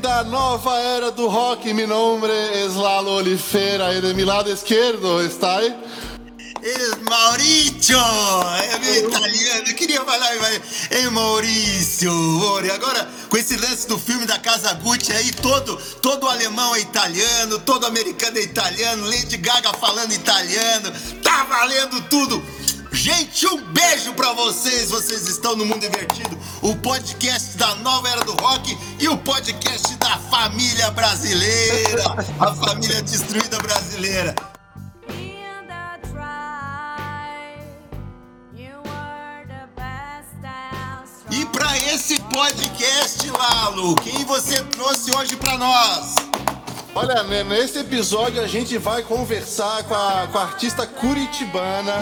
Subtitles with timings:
[0.00, 1.74] da nova era do rock.
[1.74, 2.32] Mi nombre
[2.64, 5.74] es Lalo Oliveira e de mi lado esquerdo está aí.
[7.02, 7.98] Maurício!
[7.98, 12.10] É italiano, eu queria falar, mas é Maurício!
[12.74, 17.58] Agora, com esse lance do filme da Casa Gucci aí, todo, todo alemão é italiano,
[17.58, 20.90] todo americano é italiano, Lady Gaga falando italiano,
[21.22, 22.42] tá valendo tudo!
[22.90, 24.90] Gente, um beijo pra vocês!
[24.90, 29.94] Vocês estão no Mundo Invertido, o podcast da nova era do rock e o podcast
[29.96, 32.04] da família brasileira,
[32.40, 34.34] a família destruída brasileira.
[41.30, 46.14] E para esse podcast, Lalo, quem você trouxe hoje para nós?
[46.94, 51.94] Olha, nesse episódio a gente vai conversar com a, com a artista curitibana,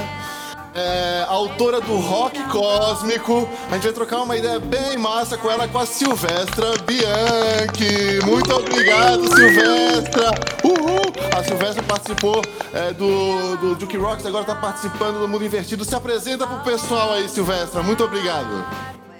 [0.77, 3.49] é, autora do rock cósmico.
[3.71, 8.25] A gente vai trocar uma ideia bem massa com ela, com a Silvestra Bianchi.
[8.25, 10.31] Muito obrigado, Silvestra!
[10.63, 11.13] Uhul!
[11.37, 12.43] A Silvestra participou
[12.75, 15.85] é, do, do Duke Rocks, agora está participando do Mundo Invertido.
[15.85, 17.83] Se apresenta pro pessoal aí, Silvestra.
[17.83, 18.65] Muito obrigado.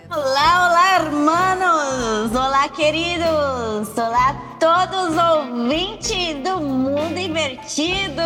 [0.09, 2.31] Olá, olá, hermanos!
[2.33, 3.89] Olá, queridos!
[3.97, 8.23] Olá, todos os ouvintes do Mundo Invertido!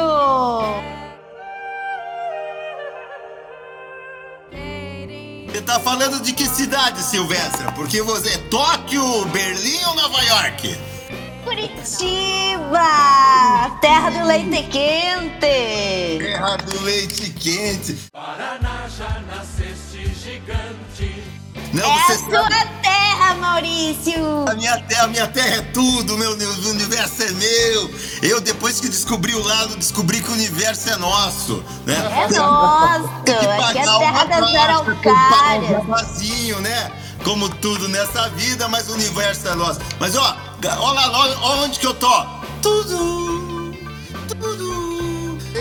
[5.61, 7.71] Você tá falando de que cidade, Silvestra?
[7.73, 10.75] Porque você é Tóquio, Berlim ou Nova York?
[11.45, 12.81] Curitiba!
[13.83, 16.19] Terra do leite quente!
[16.19, 18.09] Terra do leite quente!
[18.11, 21.30] Paraná já nasceste gigante.
[21.73, 24.49] Não, é você a sua sabe, terra, Maurício!
[24.49, 27.91] a minha terra, a minha terra é tudo, meu o universo é meu.
[28.23, 31.95] Eu depois que descobri o lado, descobri que o universo é nosso, né?
[32.25, 33.09] É nosso!
[33.25, 35.71] Tem que Aqui é a pagar terra das tem pagar araucárias!
[35.71, 36.93] jabazinho, né?
[37.23, 39.81] Como tudo nessa vida, mas o universo é nosso.
[40.01, 40.37] Mas ó,
[40.79, 42.25] olha lá, olha onde que eu tô.
[42.63, 43.73] Tudo,
[44.41, 44.80] tudo.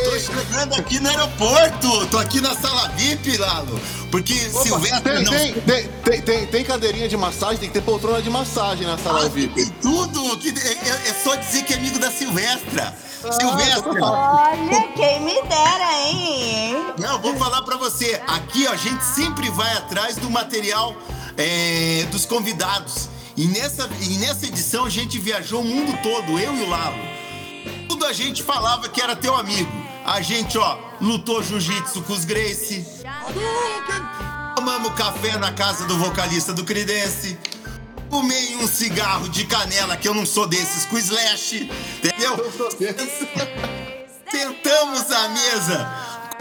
[0.10, 2.08] Tô chegando aqui no aeroporto.
[2.08, 3.80] Tô aqui na sala VIP, Lalo.
[4.10, 7.82] Porque Silvestre Tem, não tem, tem, tem, tem, tem cadeirinha de massagem, tem que ter
[7.86, 9.54] poltrona de massagem na sala Ah, VIP.
[9.54, 10.36] tem tudo.
[10.40, 12.96] Que, é, é- só dizer que é amigo da Silvestra.
[13.40, 14.04] Silvestra.
[14.04, 16.76] Olha, quem me dera, hein?
[16.98, 18.20] Não, vou falar pra você.
[18.28, 20.96] Aqui, ó, a gente sempre vai atrás do material
[21.38, 23.10] é, dos convidados.
[23.38, 27.19] E nessa, e nessa edição a gente viajou o mundo todo, eu e o Lalo.
[28.10, 29.72] A gente falava que era teu amigo.
[30.04, 32.84] A gente, ó, lutou jiu-jitsu com os Gracie.
[34.56, 37.38] Tomamos café na casa do vocalista do Creedence.
[38.10, 41.70] Fumei um cigarro de canela, que eu não sou desses, com Slash.
[42.04, 42.52] Entendeu?
[44.32, 45.92] Sentamos à mesa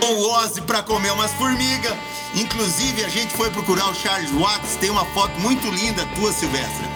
[0.01, 1.93] com o Ozzy pra comer umas formigas.
[2.35, 4.77] Inclusive, a gente foi procurar o Charles Watts.
[4.77, 6.89] Tem uma foto muito linda tua, Silvestra.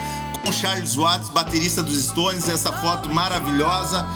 [0.43, 2.49] Com o Charles Watts, baterista dos Stones.
[2.49, 4.09] Essa foto maravilhosa.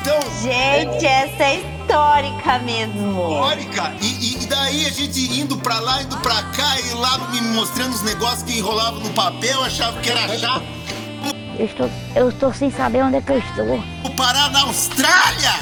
[0.00, 3.30] Então, Gente, essa é histórica mesmo.
[3.32, 3.94] histórica.
[4.00, 6.80] E, e- daí a gente indo pra lá, indo pra cá.
[6.80, 9.62] E lá me mostrando os negócios que enrolavam no papel.
[9.62, 10.64] Achava que era chato.
[11.58, 13.66] Eu estou, eu estou sem saber onde é que eu estou.
[14.02, 15.52] Fomos parar na Austrália!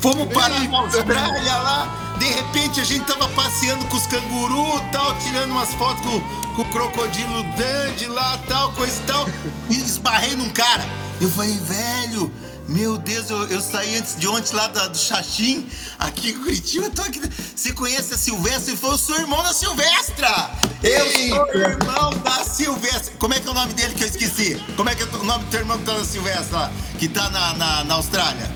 [0.00, 2.14] Fomos parar na Austrália lá.
[2.18, 6.20] De repente a gente tava passeando com os cangurus e tal, tirando umas fotos com,
[6.54, 9.26] com o crocodilo Dandy lá tal, coisa e tal.
[9.68, 10.84] E esbarrei num cara.
[11.20, 12.32] Eu falei, velho,
[12.68, 15.66] meu Deus, eu, eu saí antes de ontem lá da- do Xaxim,
[15.98, 17.20] aqui em Curitiba, tô aqui.
[17.54, 18.70] Você conhece a Silvestra?
[18.72, 20.50] Ele falou, eu sou irmão da Silvestra!
[20.82, 23.14] Eu sou irmão da Silvestra.
[23.18, 24.54] Como é que é o nome dele que eu esqueci?
[24.76, 26.72] Como é que é o nome do teu irmão que tá na Silvestra lá?
[26.98, 28.50] Que tá na, na, na Austrália?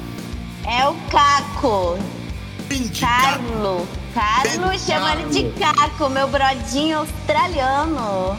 [0.67, 1.99] É o Caco.
[2.71, 3.87] Gente, Carlo.
[4.13, 8.37] Carlo Bem, chama ele de Caco, meu brodinho australiano.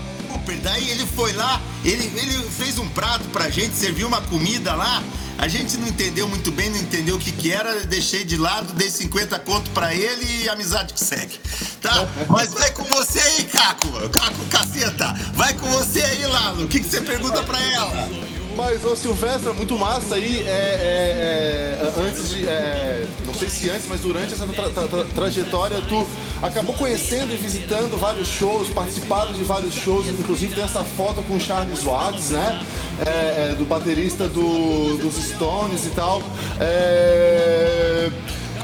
[0.64, 5.04] Daí ele foi lá, ele, ele fez um prato pra gente, serviu uma comida lá.
[5.38, 8.74] A gente não entendeu muito bem, não entendeu o que que era, deixei de lado,
[8.74, 11.40] dei 50 conto pra ele e amizade que segue.
[11.80, 12.08] Tá?
[12.28, 14.10] Mas vai com você aí, Caco.
[14.10, 15.14] Caco, caceta.
[15.34, 16.66] Vai com você aí, Lalo.
[16.66, 18.37] O que que você pergunta pra ela?
[18.58, 23.70] Mas, ô Silvestra, muito massa aí, é, é, é, antes de, é, não sei se
[23.70, 26.08] antes, mas durante essa tra- tra- tra- trajetória, tu
[26.42, 31.36] acabou conhecendo e visitando vários shows, participado de vários shows, inclusive tem essa foto com
[31.36, 32.60] o Charles Watts, né,
[33.06, 36.24] É, é, do baterista do, dos Stones e tal.
[36.60, 38.10] É,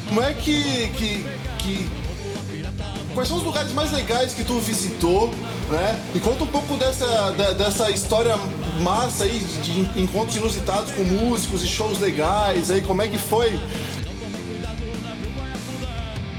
[0.07, 1.25] como é que, que,
[1.59, 2.03] que
[3.13, 5.29] Quais são os lugares mais legais que tu visitou,
[5.73, 5.99] né?
[6.13, 8.35] E conta um pouco dessa, dessa história
[8.79, 13.17] massa aí de, de encontros inusitados com músicos e shows legais aí, como é que
[13.17, 13.59] foi?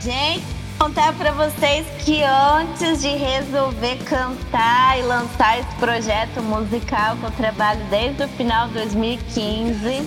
[0.01, 0.45] Gente,
[0.79, 7.31] contar para vocês que antes de resolver cantar e lançar esse projeto musical que eu
[7.33, 10.07] trabalho desde o final de 2015,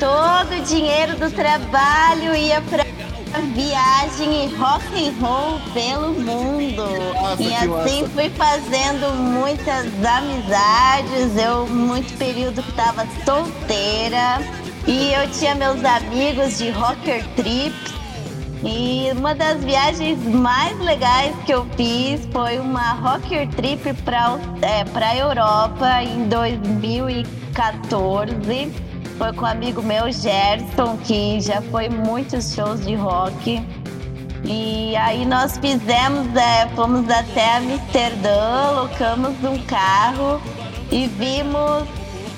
[0.00, 2.84] todo o dinheiro do trabalho ia para
[3.40, 6.84] viagem e rock and roll pelo mundo.
[7.14, 8.14] Nossa, e assim massa.
[8.14, 11.36] fui fazendo muitas amizades.
[11.36, 14.40] Eu muito período que tava solteira
[14.86, 17.92] e eu tinha meus amigos de rocker trips.
[18.64, 24.84] E uma das viagens mais legais que eu fiz foi uma rocker trip para é,
[25.04, 28.91] a Europa em 2014.
[29.18, 33.62] Foi com um amigo meu, Gerson, que já foi muitos shows de rock.
[34.44, 40.42] E aí nós fizemos, é, fomos até Amsterdã, alocamos um carro
[40.90, 41.84] e vimos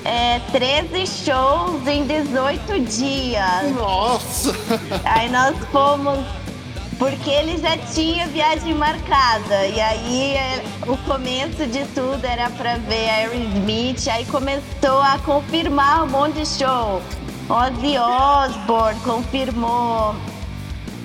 [0.04, 3.72] é, 13 shows em 18 dias.
[3.74, 4.52] Nossa!
[5.04, 6.18] Aí nós fomos,
[6.98, 9.66] porque ele já tinha viagem marcada.
[9.66, 14.08] E aí é, o começo de tudo era pra ver Aerosmith.
[14.08, 17.02] Aí começou a confirmar um monte de show.
[17.48, 20.14] Ozzy Osbourne confirmou.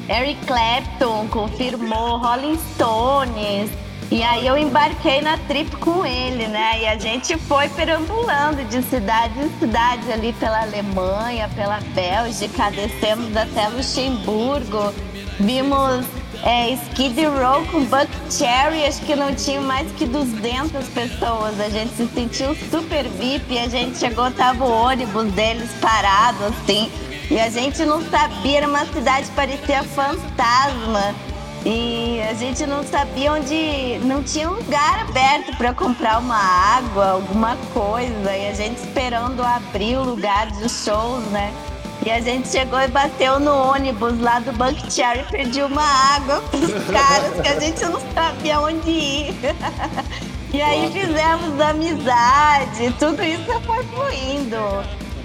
[0.10, 2.18] Eric Clapton confirmou.
[2.18, 3.70] Rolling Stones.
[4.12, 6.82] E aí eu embarquei na trip com ele, né?
[6.82, 13.38] E a gente foi perambulando de cidade em cidade ali pela Alemanha, pela Bélgica, descemos
[13.38, 14.92] até Luxemburgo,
[15.40, 16.06] vimos
[16.44, 21.60] é, Skid Row com Buck Cherry, acho que não tinha mais que 200 pessoas.
[21.60, 26.90] A gente se sentiu super VIP a gente chegou, tava o ônibus deles parado assim.
[27.30, 31.14] E a gente não sabia, era uma cidade parecia fantasma.
[31.66, 34.00] E a gente não sabia onde.
[34.04, 38.36] Não tinha lugar aberto para comprar uma água, alguma coisa.
[38.36, 41.54] E a gente esperando abrir o lugar dos shows, né?
[42.06, 44.52] E a gente chegou e bateu no ônibus lá do
[44.92, 49.36] Cherry e pediu uma água pros caras que a gente não sabia onde ir.
[50.52, 54.58] E aí fizemos amizade, tudo isso foi fluindo.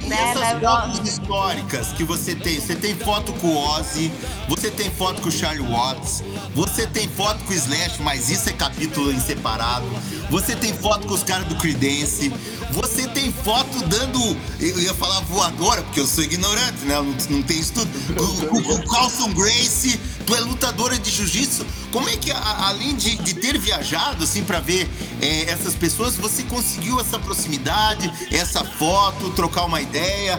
[0.04, 0.30] E Né?
[0.30, 2.60] essas Levou- fotos históricas que você tem?
[2.60, 4.12] Você tem foto com o Ozzy,
[4.48, 6.22] você tem foto com o Charlie Watts,
[6.54, 9.86] você tem foto com o Slash, mas isso é capítulo em separado.
[10.30, 12.32] Você tem foto com os caras do Creedence.
[12.70, 14.36] Você tem foto dando.
[14.60, 16.94] Eu ia falar voadora, porque eu sou ignorante, né?
[16.96, 17.88] Não, não tenho estudo.
[18.14, 21.66] Com- Com com o Carlson Grace, tu é lutadora de jiu-jitsu.
[21.92, 24.88] Como é que, a- além de, de ter viajado, assim, pra ver
[25.20, 30.38] é, essas pessoas, você conseguiu essa proximidade, essa foto, trocar uma ideia?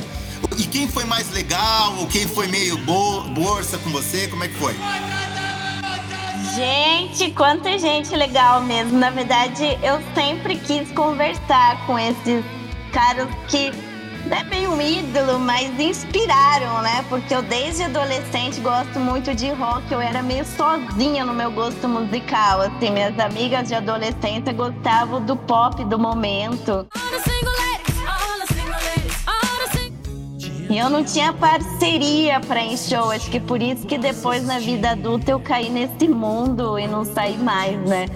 [0.57, 1.95] E quem foi mais legal?
[1.97, 4.27] Ou quem foi meio bo bolsa com você?
[4.27, 4.75] Como é que foi?
[6.55, 8.97] Gente, quanta gente legal mesmo.
[8.97, 12.43] Na verdade, eu sempre quis conversar com esses
[12.93, 13.71] caras que
[14.25, 17.05] não é bem um ídolo, mas inspiraram, né?
[17.09, 19.91] Porque eu desde adolescente gosto muito de rock.
[19.91, 22.61] Eu era meio sozinha no meu gosto musical.
[22.61, 26.87] Assim, minhas amigas de adolescência gostavam do pop do momento.
[30.67, 33.11] E eu não tinha parceria pra ir em show.
[33.11, 37.05] Acho que por isso que depois na vida adulta eu caí nesse mundo e não
[37.05, 38.07] saí mais, né?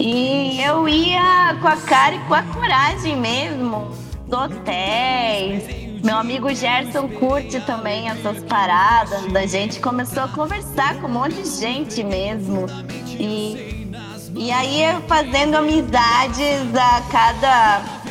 [0.00, 4.01] E eu ia com a cara e com a coragem mesmo.
[4.32, 5.82] Hotéis.
[6.02, 9.30] Meu amigo Gerson curte também essas paradas.
[9.32, 12.66] Da gente começou a conversar com um monte de gente mesmo.
[13.06, 13.88] E,
[14.34, 18.02] e aí fazendo amizades a cada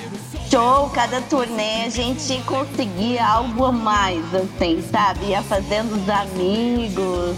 [0.49, 5.27] show, cada turnê, a gente conseguia algo a mais, assim, sabe?
[5.27, 7.37] Ia fazendo os amigos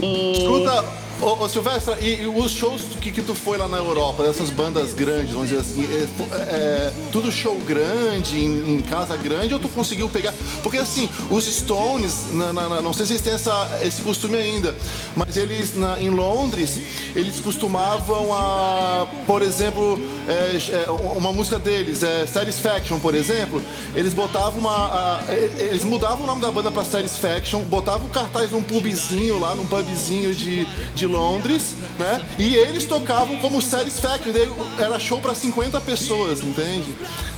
[0.00, 0.42] e...
[0.42, 0.84] Escuta,
[1.20, 4.50] ô, ô Silvestra, e, e os shows que, que tu foi lá na Europa, dessas
[4.50, 9.54] bandas grandes, vamos dizer assim, é, fo- é, tudo show grande, em, em casa grande,
[9.54, 10.32] ou tu conseguiu pegar?
[10.62, 14.36] Porque assim, os Stones, na- na- na- não sei se eles têm essa, esse costume
[14.36, 14.74] ainda,
[15.16, 16.78] mas eles em Londres,
[17.14, 23.62] eles costumavam a, por exemplo, é, é, uma música deles, é, Satisfaction, por exemplo,
[23.94, 24.70] eles botavam uma.
[24.86, 25.20] a-
[25.58, 29.66] eles mudavam o nome da banda pra Satisfaction, botavam o cartaz num pubzinho lá, num
[29.66, 32.22] pubzinho de, de Londres, né?
[32.38, 36.94] E eles tocavam como Satisfaction, daí era show pra 50 pessoas, entende?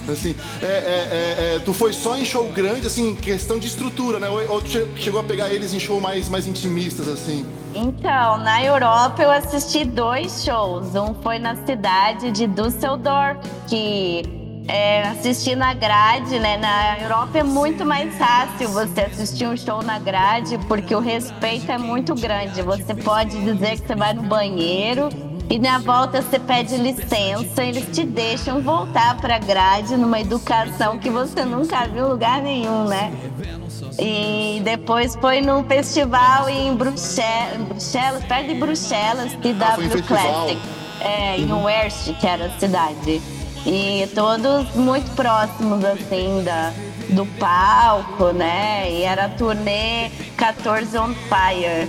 [0.09, 4.19] Assim, é, é, é, é, tu foi só em show grande, assim, questão de estrutura,
[4.19, 4.29] né?
[4.29, 4.63] Ou, ou
[4.97, 7.47] chegou a pegar eles em show mais, mais intimistas, assim?
[7.75, 10.95] Então, na Europa eu assisti dois shows.
[10.95, 13.39] Um foi na cidade de Düsseldorf,
[13.69, 16.57] que é, assisti na grade, né?
[16.57, 21.71] Na Europa é muito mais fácil você assistir um show na grade, porque o respeito
[21.71, 22.63] é muito grande.
[22.63, 25.09] Você pode dizer que você vai no banheiro
[25.51, 31.11] E na volta você pede licença, eles te deixam voltar pra grade numa educação que
[31.11, 33.13] você nunca viu em lugar nenhum, né?
[33.99, 40.03] E depois foi num festival em Bruxelas, Bruxelas perto de Bruxelas, que dá Ah, pro.
[40.03, 40.59] Classic.
[41.01, 43.21] É, em Werst, que era a cidade.
[43.65, 46.73] E todos muito próximos, assim, da,
[47.11, 48.91] do palco, né?
[48.91, 51.89] E era a turnê 14 on Fire.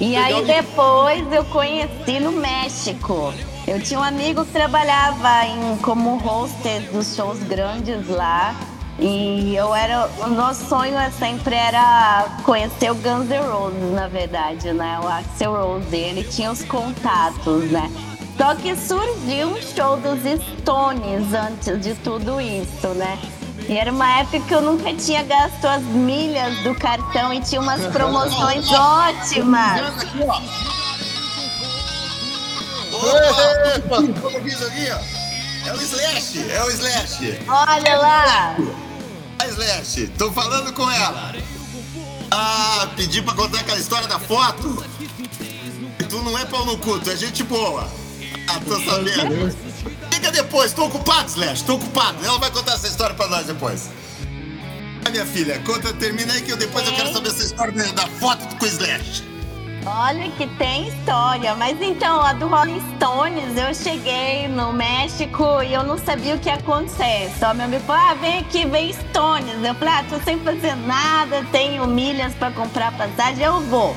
[0.00, 3.32] E aí depois eu conheci no México.
[3.66, 8.54] Eu tinha um amigo que trabalhava em, como hostess dos shows grandes lá.
[8.98, 10.08] E eu era.
[10.24, 14.98] O nosso sonho é sempre era conhecer o Guns N' Roses, na verdade, né?
[15.02, 17.90] O Axel Rose, ele tinha os contatos, né?
[18.42, 20.18] Só que surgiu um show dos
[20.58, 23.16] Stones antes de tudo isso, né?
[23.68, 27.60] E era uma época que eu nunca tinha gasto as milhas do cartão e tinha
[27.60, 29.80] umas promoções ótimas.
[35.64, 37.40] É o Slash, é o Slash.
[37.46, 38.56] Olha lá!
[39.38, 41.32] A Slash, tô falando com ela.
[42.28, 44.84] Ah, pedi pra contar aquela história da foto.
[46.10, 48.01] Tu não é pau no cu, tu é gente boa.
[48.48, 49.56] Ah, tô sabendo.
[50.12, 52.24] Liga depois, tô ocupado, Slash, tô ocupado.
[52.24, 53.90] Ela vai contar essa história pra nós depois.
[55.04, 58.06] Ah, minha filha, conta, termina aí que eu, depois eu quero saber essa história da,
[58.06, 59.24] foto com o Slash.
[59.84, 61.56] Olha que tem história.
[61.56, 66.38] Mas então, a do Rolling Stones, eu cheguei no México e eu não sabia o
[66.38, 67.32] que ia acontecer.
[67.38, 69.56] Só meu amigo falou: ah, vem aqui, vem Stones.
[69.64, 73.96] Eu falei: ah, tô sem fazer nada, tenho milhas pra comprar passagem, eu vou.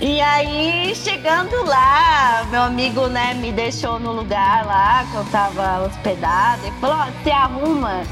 [0.00, 5.86] E aí, chegando lá, meu amigo, né, me deixou no lugar lá que eu tava
[5.86, 8.04] hospedada e falou, ó, se arruma.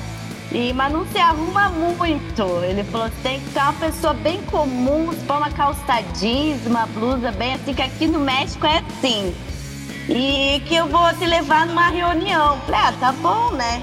[0.50, 2.43] E, mas não se arruma muito.
[2.64, 6.87] Ele falou, tem que ser uma pessoa bem comum, se põe uma calça jeans, uma
[6.87, 9.33] blusa bem assim, que aqui no México é assim.
[10.09, 12.59] E que eu vou te levar numa reunião.
[12.66, 13.81] Falei, ah, tá bom, né?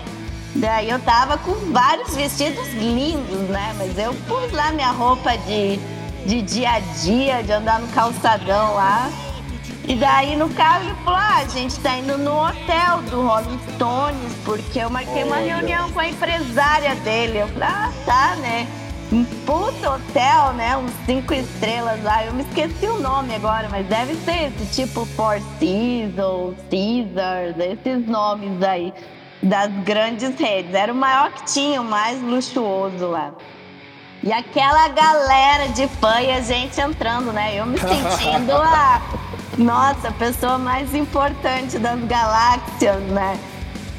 [0.55, 3.73] Daí eu tava com vários vestidos lindos, né?
[3.77, 5.79] Mas eu pus lá minha roupa de,
[6.25, 9.09] de dia a dia, de andar no calçadão lá.
[9.85, 13.59] E daí no carro ele falou: ah, a gente tá indo no hotel do Rolling
[13.73, 17.39] Stones, porque eu marquei uma reunião com a empresária dele.
[17.39, 18.67] Eu falei, ah, tá, né?
[19.11, 20.77] Um puto hotel, né?
[20.77, 22.25] Uns cinco estrelas lá.
[22.25, 28.07] Eu me esqueci o nome agora, mas deve ser esse tipo Four Seasons, Caesars, esses
[28.07, 28.93] nomes aí
[29.43, 30.73] das grandes redes.
[30.73, 33.33] Era o maior que tinha, o mais luxuoso lá.
[34.23, 37.59] E aquela galera de fã e a gente entrando, né?
[37.59, 39.01] Eu me sentindo a,
[39.59, 43.37] nossa, a pessoa mais importante das galáxias, né?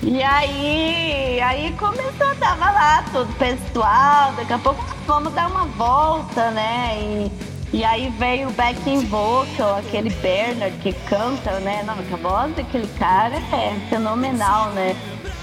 [0.02, 6.50] E aí, aí começou, tava lá todo pessoal, daqui a pouco vamos dar uma volta,
[6.52, 6.96] né?
[6.98, 7.32] E,
[7.74, 11.82] e aí veio o backing vocal, aquele Bernard que canta, né?
[11.86, 14.96] Não, a voz daquele cara é fenomenal, né?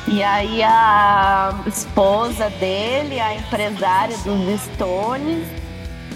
[0.07, 5.47] E aí a esposa dele, a empresária dos Stones,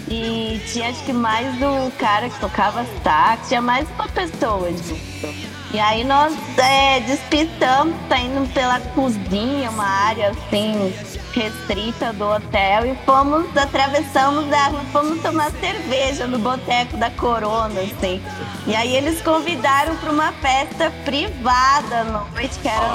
[0.08, 5.56] e tinha acho que mais o cara que tocava sax, tinha mais uma pessoa junto.
[5.72, 10.92] E aí nós é, despistamos, tá indo pela cozinha, uma área assim
[11.40, 17.80] restrita do hotel, e fomos, atravessamos a rua, fomos tomar cerveja no boteco da Corona,
[17.80, 18.22] assim.
[18.66, 22.88] E aí eles convidaram para uma festa privada à noite, que era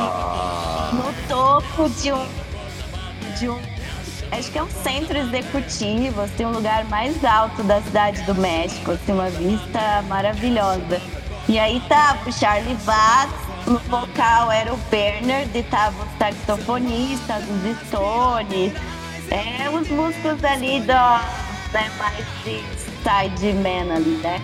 [0.91, 2.27] no, no topo de um,
[3.37, 3.59] de um
[4.31, 8.91] acho que é um centro executivo, assim, um lugar mais alto da cidade do México,
[8.91, 11.01] assim, uma vista maravilhosa.
[11.49, 17.39] E aí tava o Charlie Watts, no vocal era o Bernard, e tava o saxofonista
[17.39, 18.73] dos Stones,
[19.29, 20.93] é, os músicos ali do,
[21.73, 22.63] né, mais de
[23.03, 24.41] sideman ali, né?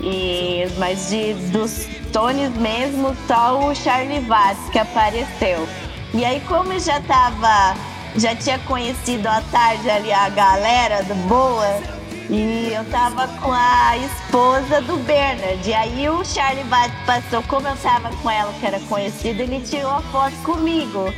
[0.00, 5.66] E, mas de, dos Stones mesmo, só o Charlie Watts que apareceu.
[6.12, 7.74] E aí como já tava
[8.16, 11.95] já tinha conhecido à tarde ali a galera do Boa
[12.28, 15.68] e eu tava com a esposa do Bernard.
[15.68, 19.60] E aí o Charlie Watts passou, como eu tava com ela, que era conhecida, ele
[19.60, 21.12] tirou a foto comigo.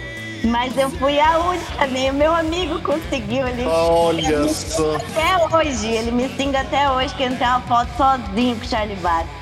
[0.44, 3.46] Mas eu fui a única, nem o meu amigo conseguiu.
[3.48, 4.96] Ele, Olha ele só.
[4.96, 8.68] Até hoje, ele me xinga até hoje que ele tem uma foto sozinho com o
[8.68, 9.37] Charlie Watts.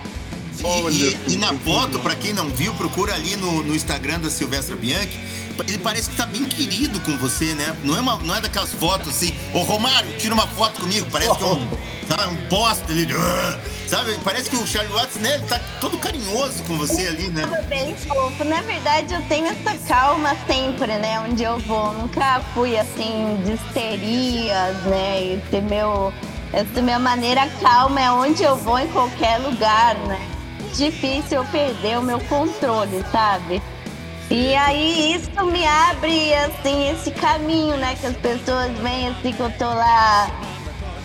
[0.64, 4.30] E, e- e na foto, pra quem não viu, procura ali no, no Instagram da
[4.30, 5.18] Silvestra Bianchi.
[5.66, 7.74] Ele parece que tá bem querido com você, né?
[7.82, 11.06] Não é, uma, não é daquelas fotos assim, ô Romário, tira uma foto comigo.
[11.10, 11.68] Parece que é um,
[12.06, 13.06] sabe, um poste ali.
[13.06, 13.58] de, "Ah",
[13.88, 14.18] Sabe?
[14.24, 15.34] Parece que o Charlie Watts, né?
[15.36, 17.42] Ele tá todo carinhoso com você ali, né?
[17.42, 18.42] Tudo bem fofo.
[18.44, 21.20] Na verdade, eu tenho essa calma sempre, né?
[21.20, 21.92] Onde eu vou.
[21.94, 25.38] Nunca fui assim de histerias, né?
[25.40, 26.12] Esse meu,
[26.52, 30.20] essa minha maneira calma é onde eu vou em qualquer lugar, né?
[30.76, 33.62] Difícil eu perder o meu controle, sabe?
[34.30, 37.96] E aí isso me abre assim esse caminho, né?
[38.00, 40.28] Que as pessoas veem assim que eu tô lá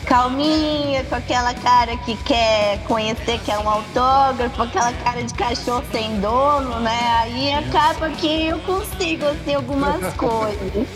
[0.05, 5.83] calminha, com aquela cara que quer conhecer, que é um autógrafo, aquela cara de cachorro
[5.91, 7.21] sem dono, né?
[7.21, 10.87] Aí acaba que eu consigo assim algumas coisas.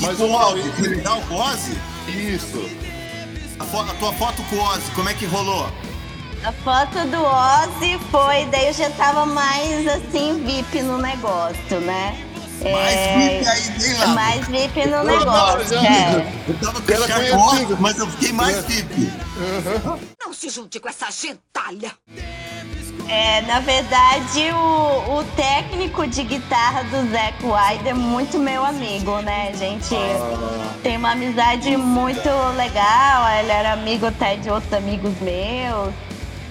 [0.00, 1.78] Mas o com o Ozzy?
[2.08, 2.68] Isso.
[3.58, 5.68] A, a tua foto com o Ozzy, como é que rolou?
[6.44, 12.22] A foto do Ozzy foi, daí eu já tava mais assim, VIP no negócio, né?
[12.62, 14.06] Mais VIP aí, nem lá.
[14.08, 16.32] Mais VIP no não, negócio, é.
[16.46, 17.46] Eu tava com.
[17.46, 19.10] Ozzy, mas eu fiquei mais VIP.
[20.20, 21.92] Não se junte com essa gentalha.
[23.08, 29.18] É, na verdade, o, o técnico de guitarra do Zac Wilde é muito meu amigo,
[29.22, 29.50] né?
[29.52, 29.94] A gente
[30.82, 33.28] tem uma amizade muito legal.
[33.38, 35.94] Ele era amigo até de outros amigos meus.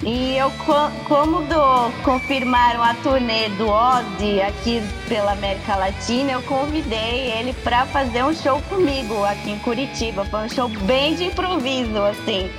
[0.06, 6.42] E eu, co- como do, confirmaram a turnê do Ozzy aqui pela América Latina, eu
[6.42, 10.24] convidei ele para fazer um show comigo aqui em Curitiba.
[10.26, 12.50] Foi um show bem de improviso, assim.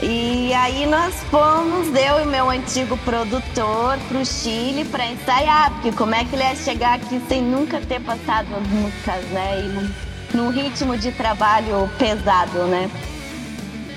[0.00, 6.14] E aí nós fomos, eu e meu antigo produtor, pro Chile para ensaiar, porque como
[6.14, 9.60] é que ele ia chegar aqui sem nunca ter passado as músicas, né?
[9.60, 9.90] E num,
[10.34, 12.90] num ritmo de trabalho pesado, né?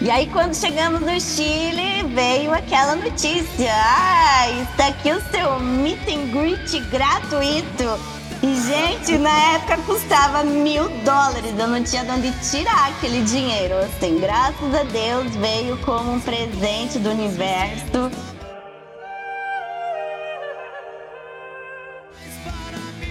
[0.05, 3.71] E aí quando chegamos no Chile, veio aquela notícia.
[3.73, 7.99] Ah, está aqui o seu meet and greet gratuito.
[8.43, 11.57] E, gente, na época custava mil dólares.
[11.57, 13.79] Eu não tinha de onde tirar aquele dinheiro.
[13.79, 18.11] Assim, graças a Deus veio como um presente do universo.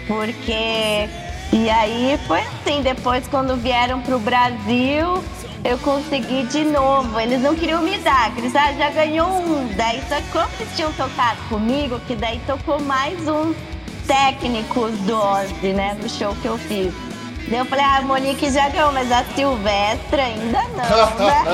[0.07, 1.09] Porque.
[1.53, 5.23] E aí foi assim, depois quando vieram pro Brasil,
[5.65, 7.19] eu consegui de novo.
[7.19, 9.67] Eles não queriam me dar, que eles ah, já ganhou um.
[9.75, 13.57] Daí só que como eles tinham tocado comigo, que daí tocou mais uns
[14.07, 15.97] técnicos do Ozzy, né?
[16.01, 16.93] No show que eu fiz.
[17.49, 21.45] Daí eu falei, ah, a Monique já ganhou, mas a Silvestre ainda não, né?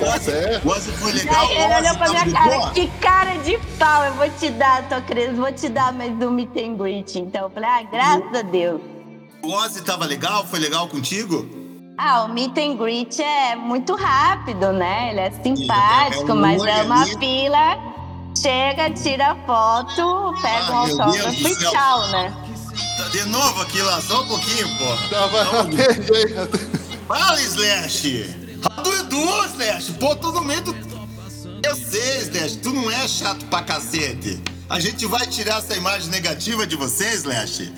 [0.00, 0.92] O Ozzy, É.
[0.94, 1.46] foi legal.
[1.46, 2.70] Daí ele olhou pra minha cara, boa.
[2.70, 6.30] que cara de pau, eu vou te dar, tô acreditando, vou te dar mais um
[6.30, 7.18] meet and greet.
[7.18, 8.80] Então eu falei, ah, graças a Deus.
[9.42, 10.46] O Ozzy tava legal?
[10.46, 11.59] Foi legal contigo?
[12.02, 15.10] Ah, o meet and greet é muito rápido, né?
[15.10, 17.18] Ele é simpático, É mas é uma ali.
[17.18, 17.76] fila,
[18.34, 22.32] chega, tira foto, pega Ah, um autógrafo e tchau, né?
[22.96, 25.08] Tá de novo aqui lá, só um pouquinho, porra.
[25.10, 25.44] Tava
[27.06, 28.34] Fala, Slash!
[28.82, 29.92] Do Edu, Slash!
[30.00, 30.74] Pô, tô no meio do.
[31.62, 34.42] Eu sei, Slash, tu não é chato pra cacete.
[34.70, 37.70] A gente vai tirar essa imagem negativa de você, Slash.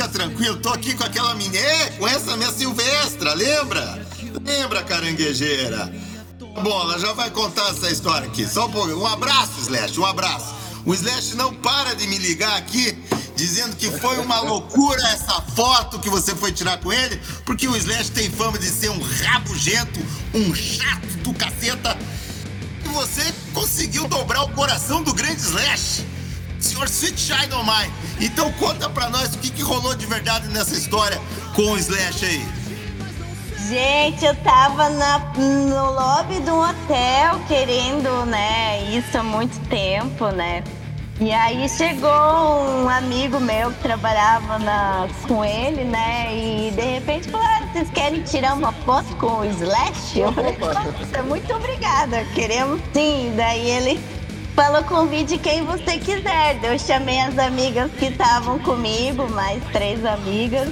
[0.00, 4.08] Fica tranquilo, tô aqui com aquela menina, é, com essa minha Silvestra, lembra?
[4.42, 5.92] Lembra, caranguejeira?
[6.38, 8.46] Tá Bom, ela já vai contar essa história aqui.
[8.46, 8.98] Só um pouquinho.
[8.98, 10.54] Um abraço, Slash, um abraço.
[10.86, 12.98] O Slash não para de me ligar aqui
[13.36, 17.76] dizendo que foi uma loucura essa foto que você foi tirar com ele, porque o
[17.76, 20.00] Slash tem fama de ser um rabugento,
[20.32, 21.94] um chato do caceta.
[22.86, 26.19] E você conseguiu dobrar o coração do grande Slash.
[26.60, 27.92] Senhor Sweet On Mine.
[28.20, 31.20] Então conta pra nós o que, que rolou de verdade nessa história
[31.54, 32.46] com o Slash aí.
[33.68, 40.28] Gente, eu tava na- no lobby de um hotel querendo, né, isso há muito tempo,
[40.30, 40.64] né?
[41.20, 46.34] E aí chegou um amigo meu que trabalhava na- com ele, né?
[46.34, 50.18] E de repente falou, ah, vocês querem tirar uma foto com o Slash?
[50.18, 50.56] Eu falei,
[51.28, 53.34] muito obrigada, queremos sim.
[53.36, 54.00] Daí ele
[54.60, 56.62] falou, convide quem você quiser.
[56.62, 60.68] Eu chamei as amigas que estavam comigo, mais três amigas.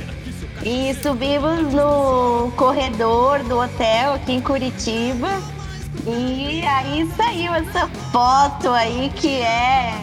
[0.62, 5.40] E subimos no corredor do hotel aqui em Curitiba.
[6.06, 9.98] E aí saiu essa foto aí que é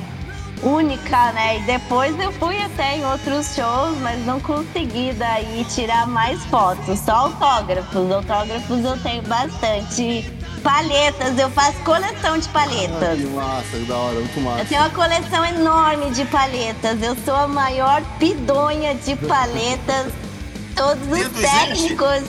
[0.63, 1.59] única, né?
[1.59, 6.97] E depois eu fui até em outros shows, mas não consegui daí tirar mais fotos,
[7.01, 8.11] só autógrafos.
[8.11, 10.34] Autógrafos eu tenho bastante.
[10.65, 13.19] Palhetas, eu faço coleção de palhetas.
[13.19, 14.65] Que massa, que da hora, muito Eu massa.
[14.65, 17.03] tenho uma coleção enorme de palhetas.
[17.03, 20.11] Eu sou a maior pidonha de palhetas.
[20.75, 22.23] Todos os técnicos.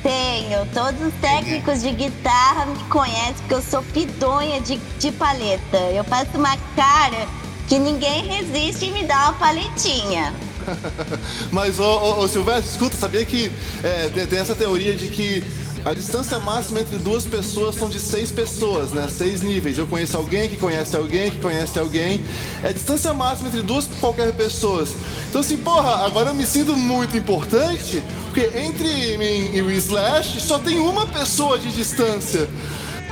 [0.00, 0.64] Tenho.
[0.72, 5.76] Todos os técnicos de guitarra me conhecem porque eu sou pidonha de, de paleta.
[5.92, 7.26] Eu faço uma cara
[7.66, 10.32] que ninguém resiste e me dá uma paletinha.
[11.50, 13.50] Mas, ô, ô, ô, Silvestre, escuta, sabia que
[13.82, 15.42] é, tem essa teoria de que
[15.84, 19.08] a distância máxima entre duas pessoas são de seis pessoas, né?
[19.08, 19.78] Seis níveis.
[19.78, 22.22] Eu conheço alguém que conhece alguém que conhece alguém.
[22.62, 24.94] É a distância máxima entre duas qualquer pessoas.
[25.28, 30.40] Então, assim, porra, agora eu me sinto muito importante, porque entre mim e o Slash
[30.40, 32.48] só tem uma pessoa de distância.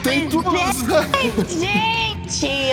[0.03, 0.47] Tem duas.
[0.49, 2.18] Gente, Gente,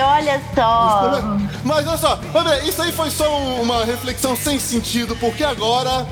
[0.01, 1.23] olha só.
[1.63, 6.05] Mas olha só, André, isso aí foi só um- uma reflexão sem sentido, porque agora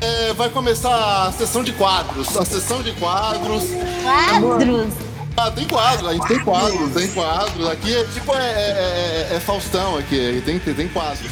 [0.00, 2.36] é, vai começar a sessão de quadros.
[2.36, 3.64] A sessão de quadros.
[4.02, 4.94] Quadros.
[5.36, 7.68] Ah, tem quadros, a gente tem quadros, tem quadros.
[7.68, 11.30] Aqui é tipo é, é- é- é Faustão aqui, tem, tem, quadros.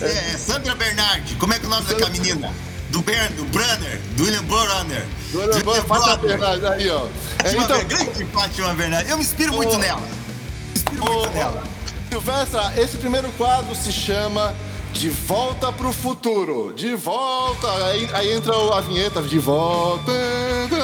[0.00, 2.52] É, Sandra Bernardi, como é que é o nome daquela menina?
[2.98, 5.06] Do, Ber, do Brunner, do William Bonner.
[5.30, 7.06] Do William Bonner, Fátima Bernardi, aí, ó.
[7.44, 9.08] É, então- Ber- grande Fátima Bernardi.
[9.10, 10.00] Eu me inspiro muito nela.
[10.00, 11.62] Me inspiro Ô, muito nela.
[12.10, 14.52] Silvestra, esse primeiro quadro se chama
[14.92, 16.72] De Volta pro Futuro.
[16.74, 17.68] De volta.
[17.86, 20.10] Aí, aí entra a vinheta de volta.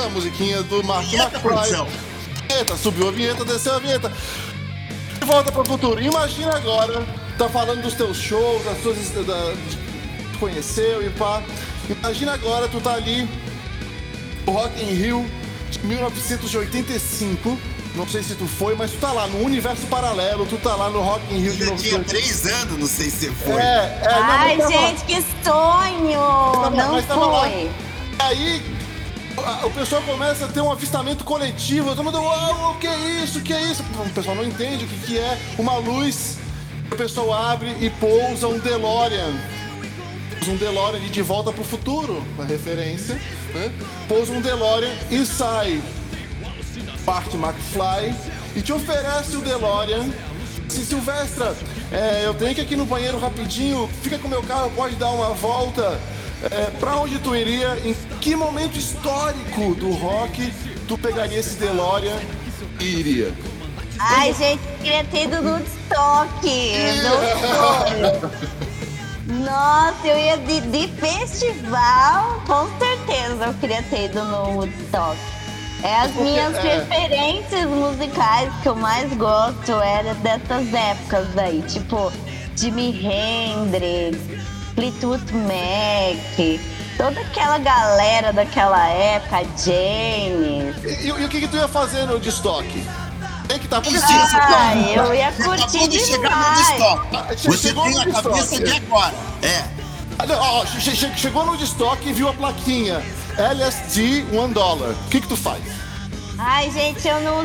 [0.06, 1.88] A musiquinha do Mark Vinheta, McFly.
[2.48, 4.12] Vinheta, subiu a vinheta, desceu a vinheta.
[5.18, 6.00] De volta pro futuro.
[6.00, 7.04] Imagina agora,
[7.36, 8.96] tá falando dos teus shows, das tuas.
[9.26, 9.52] Da,
[10.38, 11.42] conheceu e pá.
[11.88, 13.28] Imagina agora, tu tá ali,
[14.46, 15.26] o Rock in Rio
[15.70, 17.58] de 1985.
[17.94, 20.90] Não sei se tu foi, mas tu tá lá no universo paralelo, tu tá lá
[20.90, 21.82] no Rock in Rio de Eu novo.
[21.82, 23.54] tinha três anos, não sei se você foi.
[23.62, 24.68] É, é, não, Ai, lá.
[24.68, 26.20] gente, que sonho!
[26.54, 27.40] Tava- Não mas tava lá.
[27.42, 27.70] foi.
[28.18, 28.62] Aí
[29.64, 33.38] o pessoal começa a ter um avistamento coletivo, todo mundo, uau, o que é isso,
[33.38, 33.84] o que é isso?
[34.04, 36.38] O pessoal não entende o que, que é uma luz.
[36.90, 39.34] O pessoal abre e pousa um DeLorean.
[40.44, 43.14] Pousa Um DeLorean de, volta pro futuro, uma referência,
[43.54, 43.72] né?
[44.06, 45.82] Pousa um DeLorean e sai
[47.02, 48.14] Bart McFly
[48.54, 50.10] e te oferece o DeLorean.
[50.68, 51.56] Se Silvestra,
[51.90, 55.08] é, eu tenho que ir aqui no banheiro rapidinho, fica com meu carro, pode dar
[55.10, 55.98] uma volta.
[56.50, 57.78] É, pra onde tu iria?
[57.82, 60.52] Em que momento histórico do rock
[60.86, 62.20] tu pegaria esse DeLorean
[62.80, 63.32] e iria?
[63.98, 66.34] Ai, gente, queria ter ido no sonho.
[69.42, 75.16] Nossa, eu ia de, de festival, com certeza eu queria ter ido no Woodstock.
[75.82, 76.78] É as minhas é.
[76.78, 82.12] referências musicais que eu mais gosto era dessas épocas daí, tipo
[82.56, 84.18] Jimi Hendrix,
[84.74, 86.60] Fleetwood Mac,
[86.96, 90.76] toda aquela galera daquela época, James.
[90.84, 92.82] E, e- e o que, que tu ia fazer no destoque?
[93.48, 96.70] Tem que tá Isso, assim, isso, Ai, eu ia Você curtir de chegar no demais.
[96.70, 97.16] estoque.
[97.36, 98.64] Você Você chegou tem no a cabeça estoque.
[98.64, 99.14] de agora.
[99.42, 99.64] É.
[100.18, 103.04] Ah, ó, che- che- chegou no destoque e viu a plaquinha
[103.36, 104.90] LSD 1 dólar.
[104.90, 105.60] O que, que tu faz?
[106.38, 107.44] Ai, gente, eu não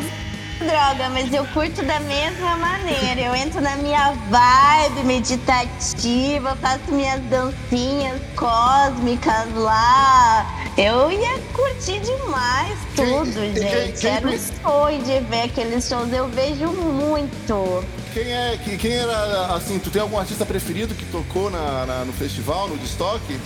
[0.59, 3.21] droga, mas eu curto da mesma maneira.
[3.21, 10.45] Eu entro na minha vibe meditativa, faço minhas dancinhas cósmicas lá.
[10.77, 13.99] Eu ia curtir demais tudo, quem- gente.
[14.01, 16.11] quem- Era um sonho de ver aqueles shows.
[16.13, 17.83] Eu vejo muito.
[18.13, 22.05] Quem é, que- quem era, assim, tu tem algum artista preferido que tocou na, na-
[22.05, 23.39] no festival, no destoque?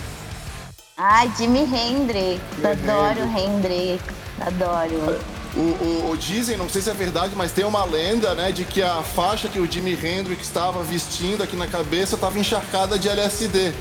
[0.96, 2.40] Ai, Jimi Hendrix.
[2.64, 4.02] Adoro Hendrix.
[4.40, 5.18] Adoro.
[5.56, 8.64] O, o- o- dizem, não sei se é verdade, mas tem uma lenda, né, de
[8.64, 13.08] que a faixa que o Jimi Hendrix estava vestindo aqui na cabeça estava encharcada de
[13.08, 13.72] LSD.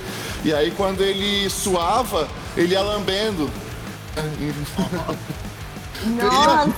[0.46, 3.50] E aí quando ele suava, ele ia lambendo.
[6.06, 6.74] Nossa,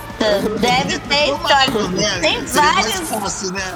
[0.60, 2.20] deve ter história.
[2.20, 3.74] Tem vários fácil, né?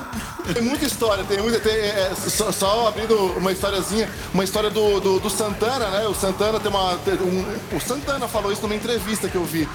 [0.54, 1.60] Tem muita história, tem muita.
[1.60, 6.06] Tem, é, só, só abrindo uma historiazinha, uma história do, do, do Santana, né?
[6.06, 6.96] O Santana tem uma.
[7.04, 9.68] tem um- o Santana falou isso numa entrevista que eu vi.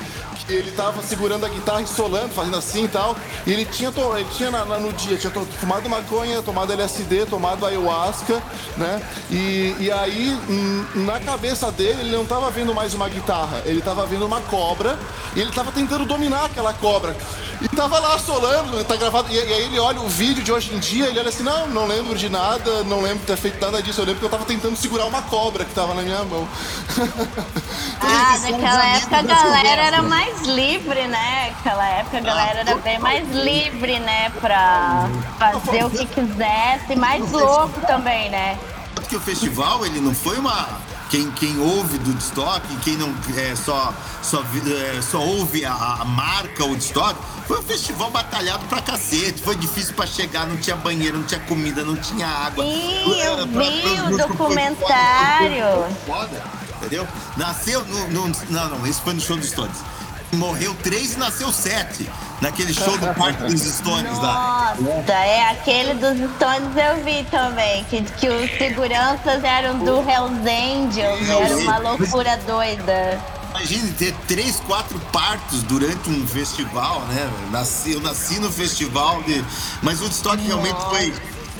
[0.45, 3.15] Que ele tava segurando a guitarra e solando, fazendo assim e tal.
[3.47, 7.65] E ele tinha, ele tinha na- na- no dia, tinha fumado maconha, tomado LSD, tomado
[7.65, 8.41] ayahuasca,
[8.77, 9.01] né?
[9.31, 13.81] E, e aí, hum, na cabeça dele, ele não tava vendo mais uma guitarra, ele
[13.81, 14.99] tava vendo uma cobra
[15.35, 17.15] e ele tava tentando dominar aquela cobra.
[17.61, 19.31] E tava lá solando, tá gravado.
[19.31, 21.67] E, e aí ele olha o vídeo de hoje em dia, ele olha assim, não,
[21.67, 24.29] não lembro de nada, não lembro de ter feito nada disso, eu lembro que eu
[24.29, 26.47] tava tentando segurar uma cobra que tava na minha mão.
[28.07, 31.53] Ah, naquela época a galera era mais livre, né?
[31.55, 34.31] Naquela época a galera era bem mais livre, né?
[34.39, 36.95] Pra fazer o que quisesse.
[36.95, 38.59] Mais louco também, né?
[39.09, 40.67] Que o festival, ele não foi uma...
[41.15, 46.03] Quem, quem ouve do Woodstock, quem não é, só, só, é, só ouve a, a
[46.03, 49.41] marca Woodstock, foi um festival batalhado pra cacete.
[49.41, 52.65] Foi difícil pra chegar, não tinha banheiro, não tinha comida, não tinha água.
[52.65, 55.63] Sim, eu É, vi pra- o documentário.
[56.05, 56.43] foda, foda,
[56.81, 57.07] Entendeu?
[57.37, 59.77] Nasceu no, no- Não, não, esse foi no show dos Stones.
[60.33, 62.09] Morreu três e nasceu sete.
[62.41, 64.75] Naquele show do Parque dos Stones lá.
[64.79, 70.41] Nossa, é aquele dos Stones eu vi também, que, que os seguranças eram do Hells
[70.41, 73.19] Angels, era uma loucura doida.
[73.55, 77.29] Imagine ter três, quatro partos durante um festival, né?
[77.51, 79.43] Nasci, eu nasci no festival, de...
[79.81, 81.13] mas o Woodstock realmente foi,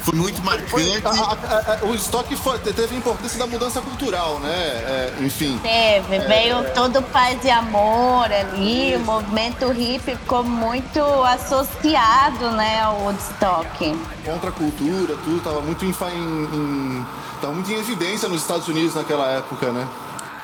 [0.06, 1.02] foi muito marcante.
[1.04, 4.54] A- a- a- o estoque foi- teve a importância da mudança cultural, né?
[4.56, 5.60] É, enfim.
[5.63, 13.00] Teve, veio todo paz e amor ali, o movimento hippie ficou muito associado, né, ao
[13.02, 13.98] Woodstock.
[14.24, 17.06] Contra a cultura, tudo, tava muito em, em, em-
[17.41, 19.88] tava muito em evidência nos Estados Unidos naquela época, né?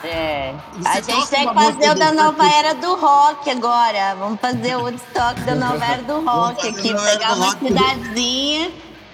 [0.03, 0.55] É.
[0.79, 4.15] Você A gente tem que fazer o da do- nova era do rock agora.
[4.17, 6.91] Vamos fazer o Woodstock da nova era do rock aqui.
[6.91, 8.71] Pegar uma cidadezinha,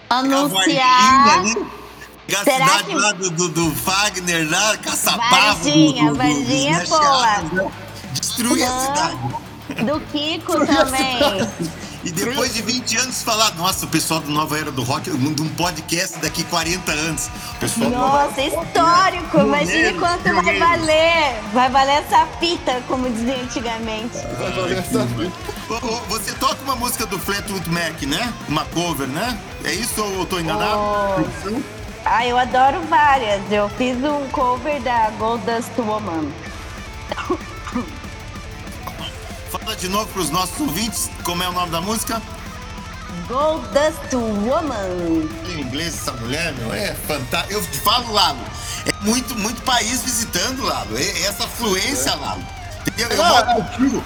[0.09, 1.43] anunciar.
[1.43, 1.53] né?
[2.29, 5.53] A Será cidade que- lá do, do, do Wagner, lá, Caçapava.
[5.53, 7.37] Varginha, Varginha é dos boa.
[7.41, 7.71] Né?
[8.13, 9.17] Destruir a cidade.
[9.85, 11.19] Do Kiko também.
[12.07, 15.41] E depois de 20 anos falar, nossa, o pessoal do Nova Era do Rock, de
[15.41, 17.27] um podcast daqui 40 anos.
[17.27, 19.39] O pessoal Nossa, histórico!
[19.39, 20.59] Imagine Pioneiro, quanto vai pioneiro.
[20.59, 21.41] valer.
[21.51, 24.19] Vai valer essa fita, como dizia antigamente.
[25.69, 28.33] Ô, ô, Você toca uma música do Fleetwood Mac, né?
[28.47, 29.37] Uma cover, né?
[29.65, 30.79] É isso ou eu tô enganado?
[30.79, 31.59] Oh.
[32.05, 33.41] Ah, eu adoro várias.
[33.51, 36.31] Eu fiz um cover da Goldust Woman.
[39.59, 42.21] Fala de novo pros nossos ouvintes, como é o nome da música?
[43.27, 45.27] Goldust Woman.
[45.49, 47.53] Em inglês essa mulher, meu, é fantástico.
[47.53, 48.39] Eu te falo, Lalo,
[48.85, 50.97] é muito, muito país visitando, Lalo.
[50.97, 52.41] É- Essa fluência, Lalo.
[52.87, 53.17] Entendeu?
[53.17, 54.03] Eu moro é- contigo.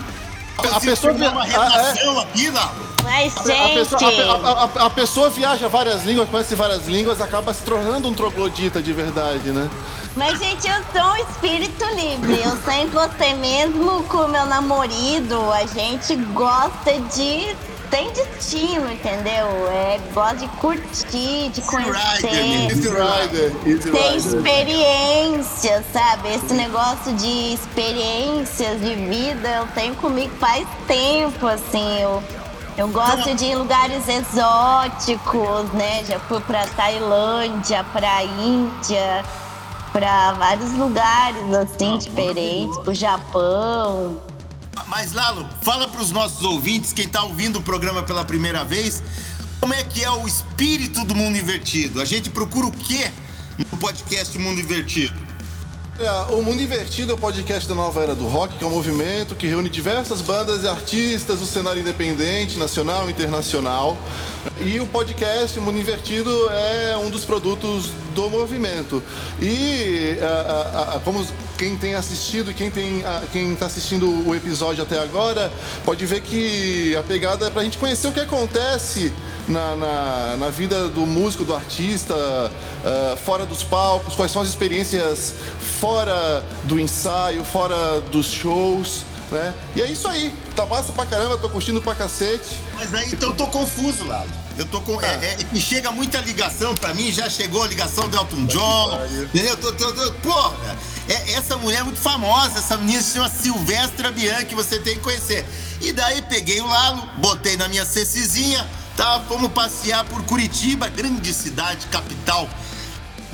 [0.57, 2.91] a pessoa formar uma vê- a- é- redação aqui, Lalo.
[3.03, 7.63] Mas, A gente, a- a- a pessoa viaja várias línguas, conhece várias línguas, acaba se
[7.63, 9.69] tornando um troglodita de verdade, né?
[10.15, 12.41] Mas, gente, eu sou um espírito livre.
[12.43, 17.55] Eu sei você mesmo com meu namorado, a gente gosta de.
[17.89, 19.47] Tem destino, entendeu?
[19.69, 22.25] É, gosta de curtir, de conhecer.
[22.25, 24.15] Easy Rider, Tem Rider.
[24.15, 26.29] experiência, sabe?
[26.33, 31.99] Esse negócio de experiências de vida eu tenho comigo faz tempo, assim.
[31.99, 32.23] Eu,
[32.77, 36.05] eu gosto de lugares exóticos, né?
[36.07, 39.25] Já fui pra Tailândia, pra Índia,
[39.91, 44.21] pra vários lugares, assim, diferentes, pro Japão.
[44.87, 49.01] Mas, Lalo, fala pros nossos ouvintes, quem tá ouvindo o programa pela primeira vez,
[49.59, 52.01] como é que é o espírito do mundo invertido?
[52.01, 53.11] A gente procura o quê
[53.71, 55.30] no podcast Mundo Invertido?
[56.03, 58.71] É, o Mundo Invertido é o podcast da Nova Era do Rock, que é um
[58.71, 63.95] movimento que reúne diversas bandas e artistas do cenário independente, nacional e internacional.
[64.65, 69.03] E o podcast Mundo Invertido é um dos produtos do movimento.
[69.39, 71.23] E a- a- a- como
[71.57, 75.51] quem tem assistido quem tem a- quem está assistindo o episódio até agora
[75.85, 79.13] pode ver que a pegada é para a gente conhecer o que acontece
[79.47, 82.15] na, na, na vida do músico, do artista,
[82.85, 85.33] ah, fora dos palcos, quais são as experiências
[85.79, 89.53] fora do ensaio, fora dos shows, né?
[89.75, 92.57] E é isso aí, tá massa pra caramba, tô curtindo pra cacete.
[92.75, 94.29] Mas aí então eu tô confuso, Lalo.
[94.57, 95.01] Eu tô com.
[95.01, 98.99] É, é, que chega muita ligação pra mim, já chegou a ligação do Elton John.
[99.33, 99.55] Entendeu?
[99.57, 100.53] Tô, tô, tô- porra,
[101.07, 104.99] é, essa mulher é muito famosa, essa menina se chama Silvestra Bianchi, você tem que
[104.99, 105.45] conhecer.
[105.79, 108.67] E daí peguei o Lalo, botei na minha cecizinha,
[108.97, 109.21] tá?
[109.27, 112.47] Fomos passear por Curitiba, grande cidade, capital.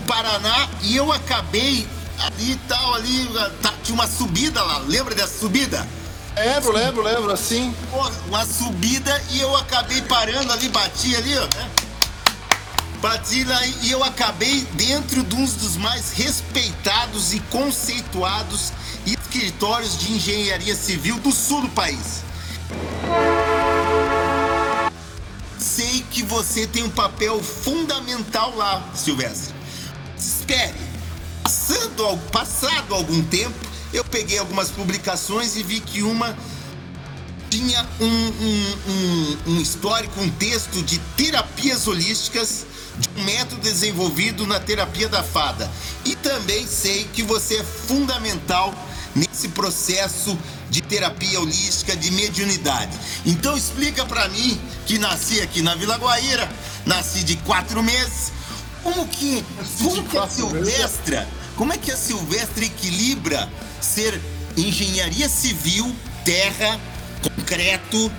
[0.07, 1.87] Paraná, e eu acabei
[2.19, 3.29] ali e tal, ali,
[3.61, 5.87] tá, tinha uma subida lá, lembra dessa subida?
[6.35, 7.75] Lembro, lembro, lembro, assim.
[8.27, 11.69] Uma subida e eu acabei parando ali, bati ali, ó, né?
[13.01, 18.71] Bati lá e eu acabei dentro de um dos mais respeitados e conceituados
[19.05, 22.23] escritórios de engenharia civil do sul do país.
[25.59, 29.56] Sei que você tem um papel fundamental lá, Silvestre.
[30.47, 30.73] Espere.
[31.43, 33.53] Passando, passado algum tempo,
[33.93, 36.37] eu peguei algumas publicações e vi que uma
[37.49, 42.65] tinha um, um, um, um histórico, um texto de terapias holísticas,
[42.97, 45.69] de um método desenvolvido na terapia da fada.
[46.05, 48.73] E também sei que você é fundamental
[49.13, 50.37] nesse processo
[50.69, 52.97] de terapia holística, de mediunidade.
[53.25, 56.49] Então explica pra mim, que nasci aqui na Vila Guaíra,
[56.85, 58.31] nasci de quatro meses,
[58.83, 59.43] como que,
[59.83, 60.27] como que a?
[60.27, 63.49] Silvestra, como é que a Silvestre equilibra
[63.81, 64.19] ser
[64.55, 66.79] engenharia civil, terra,
[67.21, 68.11] concreto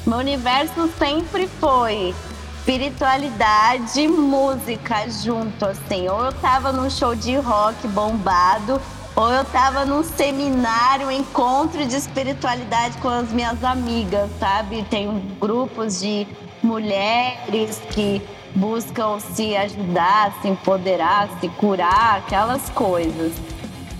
[0.06, 2.14] Meu universo sempre foi
[2.58, 6.08] espiritualidade, música junto, assim.
[6.08, 8.80] Ou eu tava num show de rock bombado,
[9.16, 14.82] ou eu tava num seminário, um encontro de espiritualidade com as minhas amigas, sabe?
[14.90, 15.08] Tem
[15.40, 16.26] grupos de
[16.62, 18.22] mulheres que
[18.54, 23.32] buscam se ajudar, se empoderar, se curar, aquelas coisas.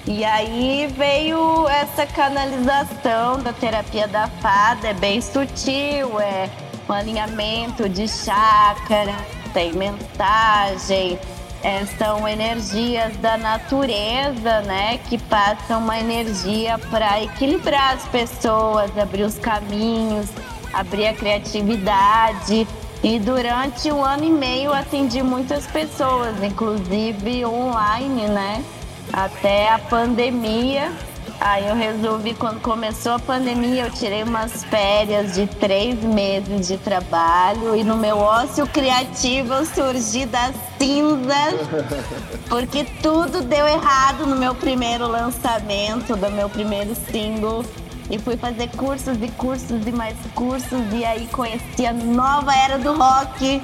[0.06, 6.50] E aí veio essa canalização da terapia da fada, é bem sutil, é
[6.88, 9.14] um alinhamento de chácara,
[9.54, 11.18] tem mensagem,
[11.62, 19.22] é, são energias da natureza, né, que passam uma energia para equilibrar as pessoas, abrir
[19.22, 20.28] os caminhos,
[20.74, 22.68] abrir a criatividade.
[23.04, 28.64] E durante um ano e meio atendi muitas pessoas, inclusive online, né?
[29.12, 30.92] até a pandemia.
[31.40, 36.78] Aí eu resolvi, quando começou a pandemia, eu tirei umas férias de três meses de
[36.78, 41.54] trabalho e no meu ócio criativo eu surgi das cinzas,
[42.48, 47.64] porque tudo deu errado no meu primeiro lançamento, do meu primeiro single.
[48.10, 52.78] E fui fazer cursos e cursos e mais cursos, e aí conheci a nova era
[52.78, 53.62] do rock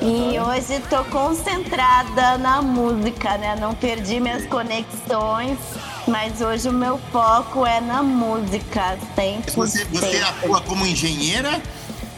[0.00, 3.56] e hoje estou concentrada na música, né?
[3.56, 5.58] Não perdi minhas conexões,
[6.06, 9.54] mas hoje o meu foco é na música, 100%.
[9.54, 11.60] Você, você atua como engenheira,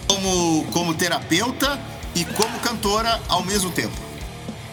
[0.07, 1.79] como, como terapeuta
[2.15, 4.10] e como cantora ao mesmo tempo.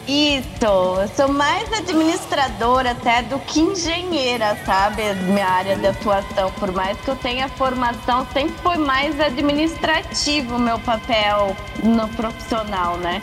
[0.07, 5.01] Isso, eu sou mais administradora até do que engenheira, sabe?
[5.25, 10.59] Minha área de atuação, por mais que eu tenha formação, sempre foi mais administrativo o
[10.59, 13.21] meu papel no profissional, né?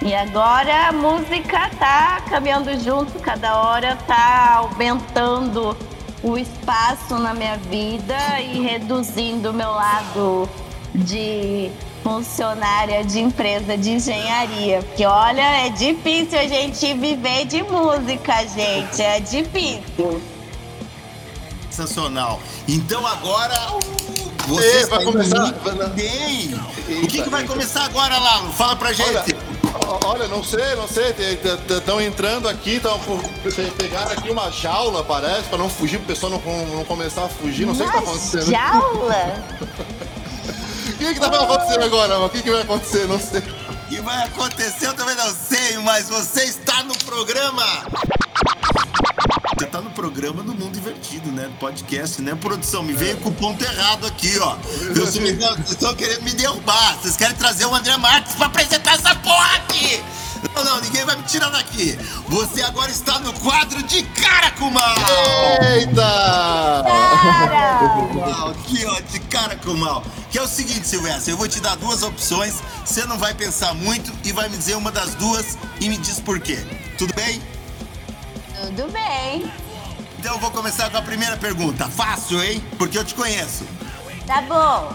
[0.00, 5.76] E agora a música tá caminhando junto, cada hora tá aumentando
[6.22, 10.48] o espaço na minha vida e reduzindo o meu lado
[10.94, 14.82] de funcionária de empresa de engenharia.
[14.82, 19.00] Porque olha, é difícil a gente viver de música, gente.
[19.00, 20.22] É difícil.
[21.70, 22.40] Sensacional.
[22.68, 23.56] Então agora
[24.46, 25.52] você Ei, vai começar.
[25.94, 26.54] bem.
[27.02, 28.52] O que, que vai começar agora, Lalo?
[28.52, 29.34] Fala pra gente.
[29.74, 31.14] Olha, olha, não sei, não sei.
[31.70, 33.00] Estão entrando aqui, estão
[33.78, 37.28] pegaram aqui uma jaula, parece, para não fugir, para o pessoal não, não começar a
[37.28, 37.66] fugir.
[37.66, 38.50] Não sei o que tá acontecendo.
[38.50, 39.44] Jaula?
[40.92, 42.18] O que, que tá acontecendo agora?
[42.20, 43.06] O que, que vai acontecer?
[43.06, 43.40] Não sei.
[43.40, 47.64] O que vai acontecer eu também não sei, mas você está no programa.
[49.58, 51.50] Você tá no programa do Mundo Invertido, né?
[51.60, 52.34] Podcast, né?
[52.34, 54.56] Produção, me veio com o ponto errado aqui, ó.
[54.94, 56.96] Vocês estão querendo me derrubar.
[57.00, 60.02] Vocês querem trazer o André Marques pra apresentar essa porra aqui.
[60.54, 61.96] Não, não, ninguém vai me tirar daqui.
[62.28, 64.96] Você agora está no quadro de cara com mal.
[65.62, 66.02] Eita!
[68.14, 70.02] Mal, aqui, ó, de cara com mal.
[70.30, 72.54] Que é o seguinte, Silvestre, eu vou te dar duas opções.
[72.84, 76.18] Você não vai pensar muito e vai me dizer uma das duas e me diz
[76.18, 76.58] por quê.
[76.98, 77.40] Tudo bem?
[78.60, 79.50] Tudo bem.
[80.18, 81.88] Então eu vou começar com a primeira pergunta.
[81.88, 82.62] Fácil, hein?
[82.78, 83.64] Porque eu te conheço.
[84.26, 84.92] Tá bom.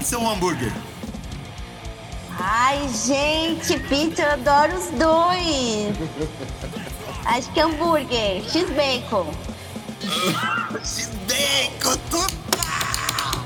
[0.00, 0.72] Isso é um hambúrguer.
[2.38, 5.94] Ai, gente, pizza, eu adoro os dois.
[7.24, 9.26] Acho que é hambúrguer, X-Bacon.
[10.82, 13.44] X-Bacon total!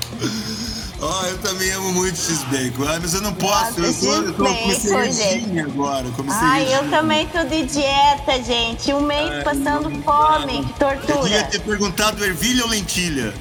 [1.01, 2.83] Ó, eu também amo muito X-Bacon.
[2.83, 3.79] Ah, mas eu não posso.
[3.79, 6.09] Nossa, eu tô, eu tô com agora.
[6.09, 8.93] Como Ai, eu também tô de dieta, gente.
[8.93, 11.43] Um mês passando fome, que Eu devia tortura.
[11.45, 13.33] ter perguntado ervilha ou lentilha.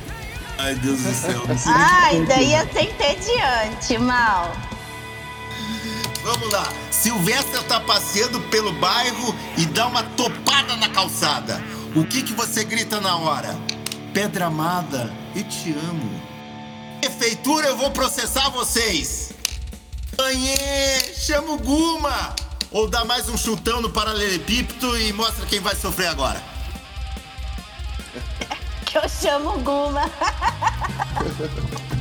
[0.59, 1.43] Ai, Deus do céu.
[1.49, 4.53] não sei Ai, daí eu ser entediante, mal.
[6.29, 6.71] Vamos lá.
[6.91, 11.59] Silvestre tá passeando pelo bairro e dá uma topada na calçada.
[11.97, 13.57] O que que você grita na hora?
[14.13, 16.21] Pedra amada, eu te amo.
[17.01, 19.33] Prefeitura, eu vou processar vocês.
[20.19, 21.15] Ganhei!
[21.15, 22.37] Chama o Guma!
[22.71, 26.43] Ou dá mais um chutão no paralelepípedo e mostra quem vai sofrer agora.
[28.85, 30.03] Que eu chamo Guma.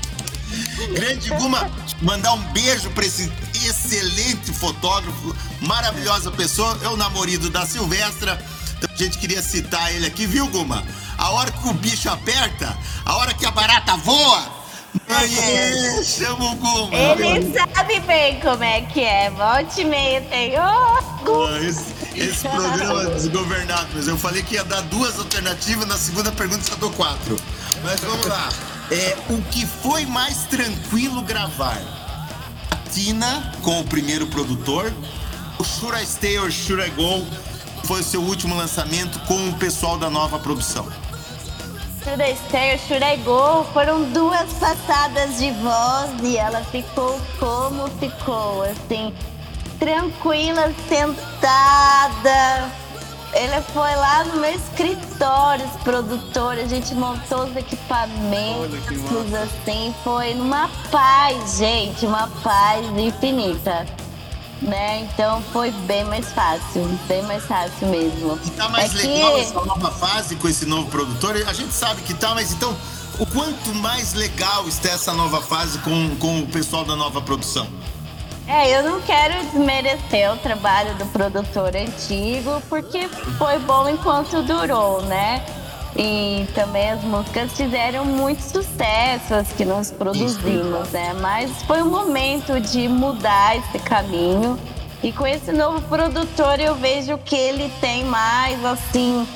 [0.86, 1.70] Grande Guma,
[2.02, 3.32] mandar um beijo pra esse
[3.66, 8.40] excelente fotógrafo, maravilhosa pessoa, é o namorado da Silvestra.
[8.78, 10.84] Então a gente queria citar ele aqui, viu, Guma?
[11.18, 14.58] A hora que o bicho aperta, a hora que a barata voa,
[15.10, 16.96] aí chama o Guma.
[16.96, 19.32] Ele sabe bem como é que é.
[19.32, 20.54] Volte e meia tem.
[20.60, 21.60] Oh, Guma.
[21.60, 26.32] Esse, esse programa é desgovernado, mas eu falei que ia dar duas alternativas, na segunda
[26.32, 27.36] pergunta só dou quatro.
[27.84, 28.50] Mas vamos lá.
[28.90, 31.78] É, o que foi mais tranquilo gravar?
[32.72, 34.94] A Tina com o primeiro produtor,
[35.60, 37.26] o Should I Stay or Should I Go
[37.84, 40.88] foi o seu último lançamento com o pessoal da nova produção.
[42.02, 43.66] Should I Stay or Should I Go?
[43.74, 49.14] Foram duas passadas de voz e ela ficou como ficou, assim,
[49.80, 52.72] tranquila, sentada.
[53.34, 60.34] Ele foi lá no meu escritório, os produtores, a gente montou os equipamentos, assim, foi
[60.34, 63.86] numa paz, gente, uma paz infinita.
[64.62, 65.02] Né?
[65.02, 68.40] Então foi bem mais fácil, bem mais fácil mesmo.
[68.44, 71.36] E tá mais É que- legal essa nova fase com esse novo produtor?
[71.48, 72.76] A gente sabe que tá, mas então,
[73.20, 77.68] o quanto mais legal está essa nova fase com, com o pessoal da nova produção?
[78.48, 85.02] É, eu não quero desmerecer o trabalho do produtor antigo, porque foi bom enquanto durou,
[85.02, 85.46] né?
[85.98, 91.14] E também as músicas fizeram muito sucesso, as que nós produzimos, né?
[91.20, 94.58] Mas foi um momento de mudar esse caminho.
[95.04, 99.28] E com esse novo produtor eu vejo que ele tem mais, assim,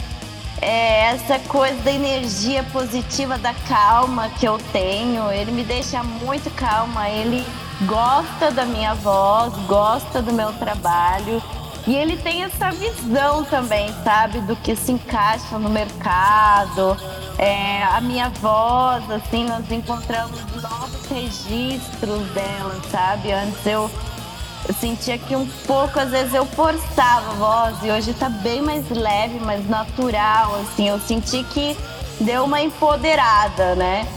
[0.62, 5.32] é, essa coisa da energia positiva, da calma que eu tenho.
[5.32, 7.10] Ele me deixa muito calma.
[7.10, 7.46] Ele
[7.86, 11.42] gosta da minha voz, gosta do meu trabalho.
[11.88, 16.96] E ele tem essa visão também, sabe, do que se encaixa no mercado.
[17.40, 23.32] É, a minha voz, assim, nós encontramos novos registros dela, sabe?
[23.32, 23.90] Antes eu
[24.68, 28.62] eu sentia que um pouco, às vezes, eu forçava a voz e hoje tá bem
[28.62, 30.88] mais leve, mais natural, assim.
[30.88, 31.76] Eu senti que
[32.20, 34.08] deu uma empoderada, né?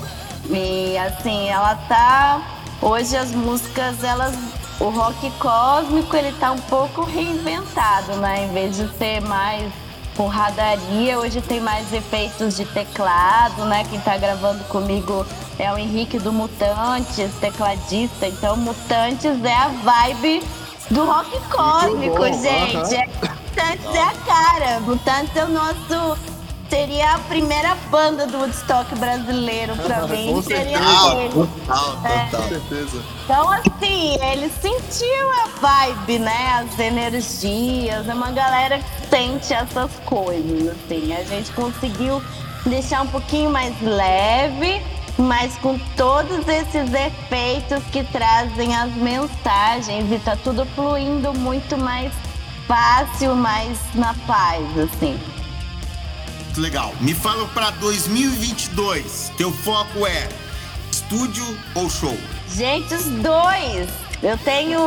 [0.51, 2.43] E, assim, ela tá...
[2.83, 4.35] Hoje as músicas, elas...
[4.81, 8.45] O rock cósmico, ele tá um pouco reinventado, né?
[8.45, 9.73] Em vez de ser mais
[10.17, 13.85] porradaria, hoje tem mais efeitos de teclado, né?
[13.91, 15.27] Quem tá gravando comigo
[15.59, 18.27] é o Henrique do Mutantes, tecladista.
[18.27, 20.43] Então, Mutantes é a vibe
[20.91, 22.95] do rock cósmico, gente.
[22.95, 24.81] É, Mutantes é a cara.
[24.81, 26.34] Mutantes é o nosso.
[26.75, 30.33] Seria a primeira banda do Woodstock brasileiro pra mim.
[30.35, 31.17] Com Seria certeza.
[31.21, 31.33] ele.
[31.33, 32.25] Total, É.
[32.25, 32.43] total.
[32.43, 33.03] Com certeza.
[33.25, 36.65] Então, assim, ele sentiu a vibe, né?
[36.65, 38.09] As energias.
[38.09, 41.15] É uma galera que sente essas coisas, assim.
[41.15, 42.21] A gente conseguiu
[42.67, 44.83] deixar um pouquinho mais leve,
[45.17, 50.11] mas com todos esses efeitos que trazem as mensagens.
[50.11, 52.13] E tá tudo fluindo muito mais
[52.67, 55.17] fácil, mais na paz, assim.
[56.55, 56.95] Muito legal.
[57.01, 60.29] Me fala pra 2022, teu foco é
[60.89, 61.45] estúdio
[61.75, 62.17] ou show?
[62.49, 63.89] Gente, os dois.
[64.23, 64.79] Eu tenho.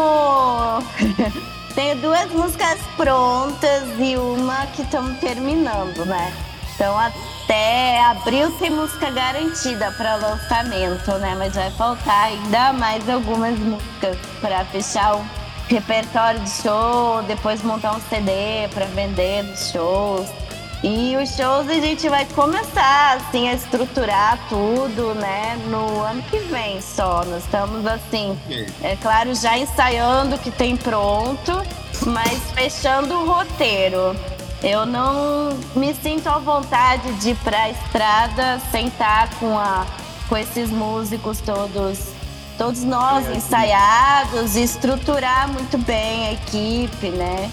[1.75, 6.33] tenho duas músicas prontas e uma que estamos terminando, né?
[6.73, 11.35] Então até abril tem música garantida para lançamento, né?
[11.37, 15.25] Mas vai faltar ainda mais algumas músicas para fechar o
[15.67, 20.46] repertório de show, depois montar um CD para vender nos shows.
[20.83, 26.37] E os shows a gente vai começar assim a estruturar tudo, né, no ano que
[26.37, 27.25] vem só.
[27.25, 28.37] Nós estamos assim,
[28.83, 31.63] é claro, já ensaiando o que tem pronto,
[32.05, 34.15] mas fechando o roteiro.
[34.63, 39.85] Eu não me sinto à vontade de ir pra estrada, sentar com, a,
[40.29, 42.09] com esses músicos todos,
[42.57, 47.51] todos nós ensaiados e estruturar muito bem a equipe, né?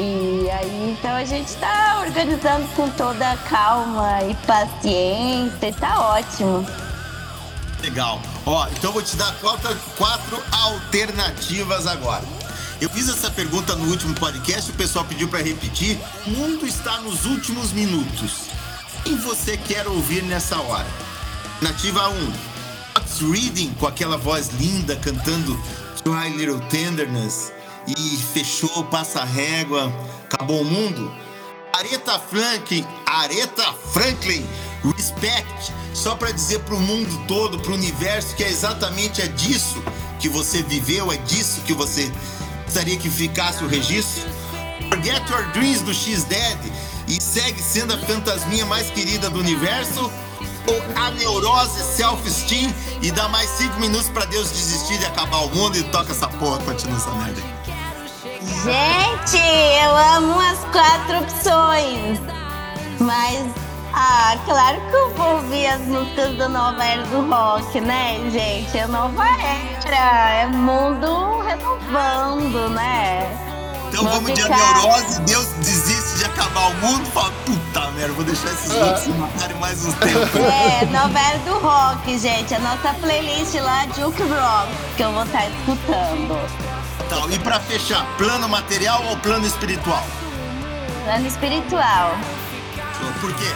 [0.00, 6.64] E aí, então a gente tá organizando com toda calma e paciência e tá ótimo.
[7.82, 8.22] Legal.
[8.46, 12.22] Ó, então vou te dar quatro, quatro alternativas agora.
[12.80, 15.98] Eu fiz essa pergunta no último podcast, o pessoal pediu pra repetir.
[16.28, 18.42] O mundo está nos últimos minutos.
[19.02, 20.86] Quem você quer ouvir nessa hora?
[21.60, 22.32] Nativa 1,
[22.98, 25.60] Otis Reading com aquela voz linda cantando
[26.04, 27.57] Try Little Tenderness
[27.96, 29.92] e fechou, passa a régua,
[30.24, 31.12] acabou o mundo.
[31.72, 34.46] Aretha Franklin, Aretha Franklin,
[34.96, 39.82] Respect, só para dizer pro mundo todo, pro universo que é exatamente é disso
[40.18, 42.10] que você viveu, é disso que você
[42.64, 44.28] gostaria que ficasse o registro.
[44.88, 46.58] Forget Your Dreams do X-Dead
[47.06, 50.10] e segue sendo a fantasminha mais querida do universo
[50.66, 55.54] ou a neurose self-esteem e dá mais cinco minutos pra Deus desistir de acabar o
[55.54, 57.67] mundo e toca essa porra, continua essa merda aí.
[58.48, 59.36] Gente,
[59.82, 62.18] eu amo as quatro opções.
[62.98, 63.46] Mas,
[63.94, 68.76] ah, claro que eu vou ouvir as músicas da nova era do rock, né, gente?
[68.76, 69.24] É nova
[69.86, 73.44] era, é mundo renovando, né?
[73.88, 78.12] Então Vou vamos de ficar- neurose, Deus desiste de acabar o mundo, fala, puta merda,
[78.12, 80.34] vou deixar esses outros se matarem mais uns tempos.
[80.40, 82.54] É, nova era do rock, gente.
[82.54, 86.77] A nossa playlist lá, Juke Rock, que eu vou estar escutando.
[87.30, 90.04] E pra fechar, plano material ou plano espiritual?
[91.04, 92.16] Plano espiritual.
[93.20, 93.52] Por quê?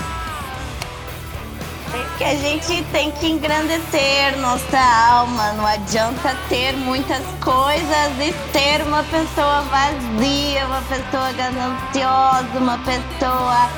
[1.91, 4.79] Porque a gente tem que engrandecer nossa
[5.11, 5.53] alma.
[5.53, 13.69] Não adianta ter muitas coisas e ter uma pessoa vazia, uma pessoa gananciosa, uma pessoa,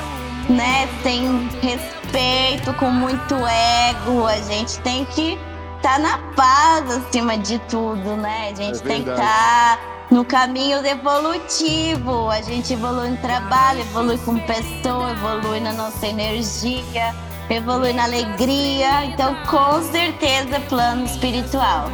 [0.49, 4.25] né, sem respeito, com muito ego.
[4.25, 5.37] A gente tem que
[5.85, 8.49] estar na paz acima de tudo, né?
[8.51, 9.79] A gente É tem que estar
[10.09, 12.27] no caminho evolutivo.
[12.31, 17.13] A gente evolui no trabalho, evolui como pessoa, evolui na nossa energia,
[17.51, 19.05] evolui na alegria.
[19.05, 21.91] Então, com certeza, plano espiritual.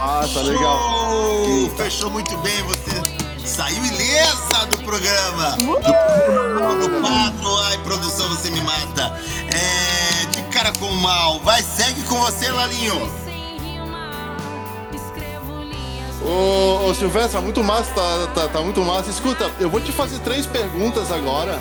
[0.00, 0.76] Ah, tá legal.
[0.76, 1.70] Show!
[1.76, 5.56] Fechou muito bem, você saiu ilesa do programa.
[5.60, 6.78] Uh!
[6.78, 9.16] Do quadro, ai, produção, você me mata.
[9.54, 11.38] É, de cara com mal.
[11.40, 13.27] Vai, segue com você, Lalinho.
[16.20, 19.10] Ô, ô Silvestre, muito massa, tá, tá, tá muito massa.
[19.10, 21.58] Escuta, eu vou te fazer três perguntas agora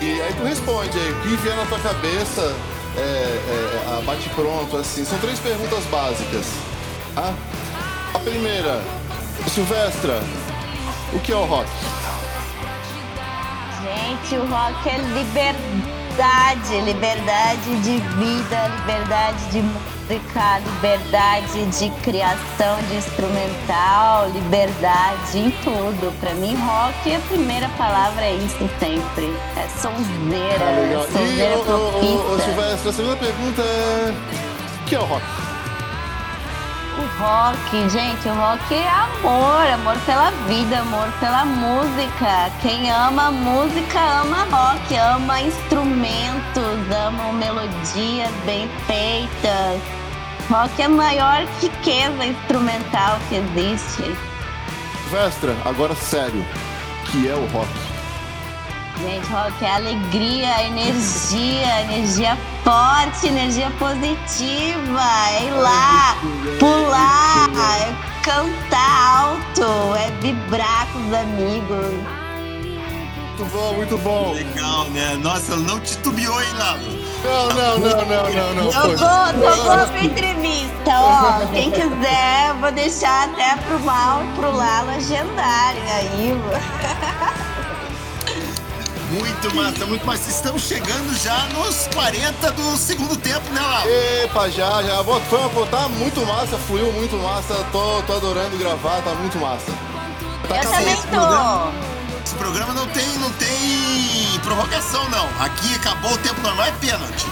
[0.00, 1.12] e aí tu responde aí.
[1.12, 2.54] O que vier na tua cabeça,
[2.96, 5.04] é, é, bate pronto, assim.
[5.04, 6.46] São três perguntas básicas.
[7.14, 7.34] Tá?
[8.14, 8.80] A primeira,
[9.48, 10.20] Silvestra,
[11.12, 11.68] o que é o rock?
[13.82, 15.95] Gente, o rock é liberdade,
[16.84, 26.18] liberdade de vida, liberdade de música, liberdade de criação de instrumental, liberdade em tudo.
[26.18, 29.34] Pra mim, rock, a primeira palavra é isso sempre.
[29.56, 32.44] É sonzeira, é E, sonzeira ô, ô, profissa.
[32.44, 34.14] Silvestre, a segunda pergunta é:
[34.80, 35.45] o que é o rock?
[37.18, 42.50] Rock, gente, o rock é amor, amor pela vida, amor pela música.
[42.60, 49.80] Quem ama música ama rock, ama instrumentos, ama melodias bem feitas.
[50.50, 54.14] Rock é a maior riqueza instrumental que existe.
[55.04, 56.44] Silvestra, agora sério,
[57.10, 57.85] que é o rock?
[58.98, 65.02] Gente, rock é alegria, energia, energia forte, energia positiva.
[65.32, 66.16] É ir lá,
[66.58, 72.16] pular, é cantar alto, é vibrar com os amigos.
[73.38, 74.32] Muito bom, muito bom.
[74.32, 75.14] Legal, né?
[75.22, 77.06] Nossa, não titubeou, hein, Lalo?
[77.22, 78.72] Não, não, não, não, não, não.
[78.72, 81.46] Eu vou, tô boa pra entrevista, ó.
[81.52, 86.40] Quem quiser, eu vou deixar até pro Mal pro Lalo agendarem aí.
[89.10, 90.28] Muito massa, muito massa.
[90.30, 93.88] Estamos chegando já nos 40 do segundo tempo, né, Lalo?
[94.24, 95.04] Epa, já, já.
[95.04, 97.54] Foi, pô, tá muito massa, fluiu muito massa.
[97.70, 99.70] Tô, tô adorando gravar, tá muito massa.
[100.48, 100.78] Tá Eu acabando.
[100.78, 101.72] também esse programa.
[101.72, 101.96] tô.
[102.26, 105.28] Esse programa não tem, não tem prorrogação, não.
[105.40, 107.26] Aqui acabou o tempo normal, é pênalti.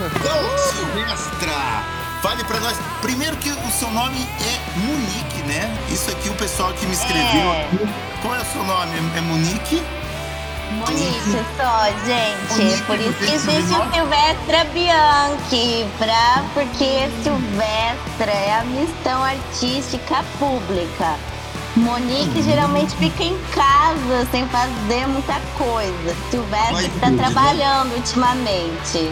[0.00, 1.52] Então, Silvestra,
[2.22, 2.76] fale pra nós.
[3.02, 5.76] Primeiro que o seu nome é Munique, né?
[5.90, 7.68] Isso aqui o pessoal que me escreveu É.
[8.22, 8.92] Qual é o seu nome?
[9.14, 9.20] É é
[10.72, 12.62] Monique só, gente.
[12.62, 13.92] Monique, Por isso que existe o?
[13.92, 21.16] Silvestra Bianchi, pra, porque Silvestra é a missão artística pública.
[21.76, 22.42] Monique Uhum.
[22.44, 26.16] geralmente fica em casa sem fazer muita coisa.
[26.30, 27.16] Silvestra Vai está né?
[27.22, 29.10] trabalhando ultimamente.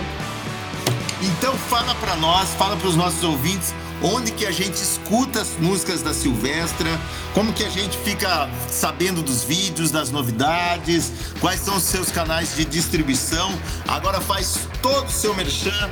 [1.20, 6.02] Então fala pra nós, fala pros nossos ouvintes onde que a gente escuta as músicas
[6.02, 6.88] da Silvestra,
[7.34, 12.54] como que a gente fica sabendo dos vídeos, das novidades, quais são os seus canais
[12.54, 13.50] de distribuição.
[13.86, 15.90] Agora faz todo o seu merchan,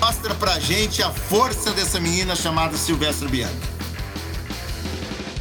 [0.00, 3.77] mostra pra gente a força dessa menina chamada Silvestra Bianchi.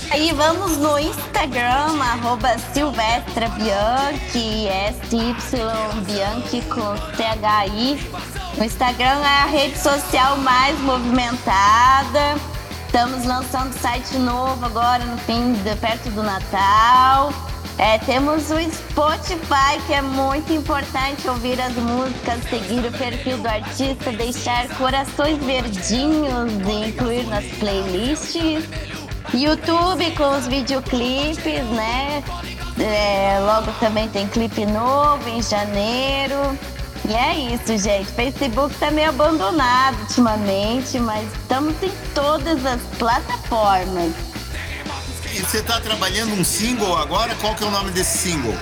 [0.10, 5.36] Aí vamos no Instagram, arroba Silvestra Bianchi, S-Y
[6.06, 8.00] Bianchi com C-H-I.
[8.58, 12.36] O Instagram é a rede social mais movimentada.
[12.86, 17.34] Estamos lançando site novo agora no fim, perto do Natal.
[17.78, 23.48] É, temos o Spotify, que é muito importante ouvir as músicas, seguir o perfil do
[23.48, 28.68] artista, deixar corações verdinhos e incluir nas playlists.
[29.34, 32.24] YouTube com os videoclipes, né?
[32.80, 36.58] É, logo também tem clipe novo em janeiro.
[37.08, 38.12] E é isso, gente.
[38.12, 44.14] Facebook tá meio abandonado ultimamente, mas estamos em todas as plataformas.
[45.34, 47.36] E você tá trabalhando um single agora?
[47.36, 48.56] Qual que é o nome desse single?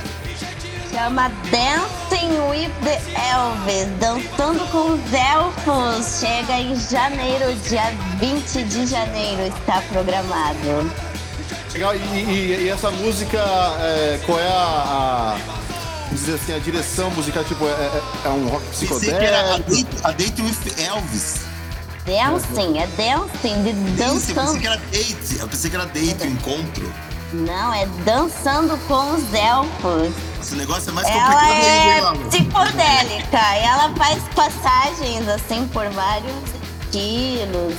[0.95, 6.19] Chama Dancing with the Elvis, dançando com os elfos.
[6.21, 10.57] Chega em janeiro, dia 20 de janeiro está programado.
[11.73, 13.37] Legal, e, e- e essa música,
[13.81, 15.37] é, qual é a, a-
[16.05, 19.39] vamos dizer assim, a direção musical, tipo, é, é- é um rock Pensei que era
[19.55, 19.71] a psicodélico?
[19.91, 21.35] date, a date with Elvis.
[22.05, 24.59] Dancing, é dancing, de Isso, eu pensei dançando.
[24.61, 25.39] que era date.
[25.39, 26.93] Eu pensei que era date, um encontro.
[27.35, 30.13] Não, é dançando com os elfos.
[30.41, 35.67] Esse negócio é mais Ela complicado é ainda, hein, psicodélica e ela faz passagens assim
[35.67, 36.33] por vários
[36.85, 37.75] estilos.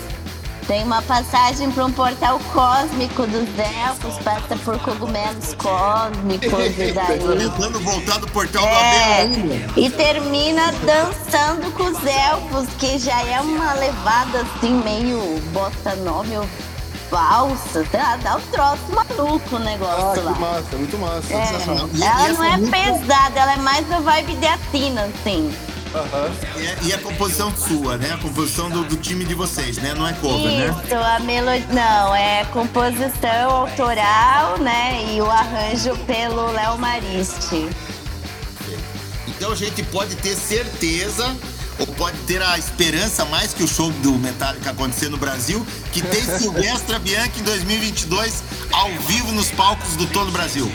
[0.67, 7.39] Tem uma passagem para um portal cósmico dos elfos, passa por cogumelos cósmicos e daí.
[7.39, 9.29] Tentando voltar do portal É,
[9.77, 16.45] e termina dançando com os elfos, que já é uma levada assim meio bossa nova,
[17.07, 17.85] meio falsa.
[17.93, 20.33] Dá, dá um troço maluco o Ah, negócio lá.
[20.33, 21.33] que massa, muito massa.
[21.33, 21.37] É.
[21.95, 25.55] E- ela não é pesada, ela é mais a vibe de Atina, assim.
[25.95, 26.31] Aham.
[26.57, 28.13] E, é- e a composição sua, né?
[28.13, 29.95] A composição do, do time de vocês, né?
[29.97, 30.75] Não é cover, né?
[30.85, 31.67] Isso, a melodia.
[31.71, 35.05] Não, é composição autoral, né?
[35.15, 37.69] E o arranjo pelo Léo Mariste.
[39.29, 41.35] Então a gente pode ter certeza,
[41.79, 46.03] ou pode ter a esperança, mais que o show do Metallica acontecer no Brasil, que
[46.03, 50.71] tem Silvestra Bianchi em 2022 ao vivo nos palcos do todo o Brasil.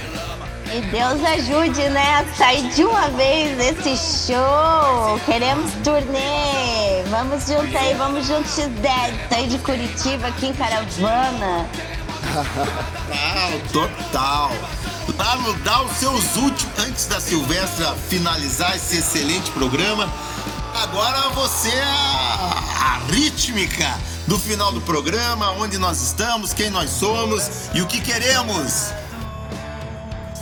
[0.74, 5.20] E Deus ajude, né, a sair de uma vez esse show.
[5.26, 7.04] Queremos turnê.
[7.10, 9.30] Vamos junto aí, vamos junto X10.
[9.30, 11.68] Sair de Curitiba aqui em caravana.
[12.32, 14.52] Total, total.
[15.18, 20.12] Lá no Dá os seus últimos, antes da Silvestra finalizar esse excelente programa,
[20.82, 26.90] agora você é a, a rítmica do final do programa, onde nós estamos, quem nós
[26.90, 28.92] somos e o que queremos.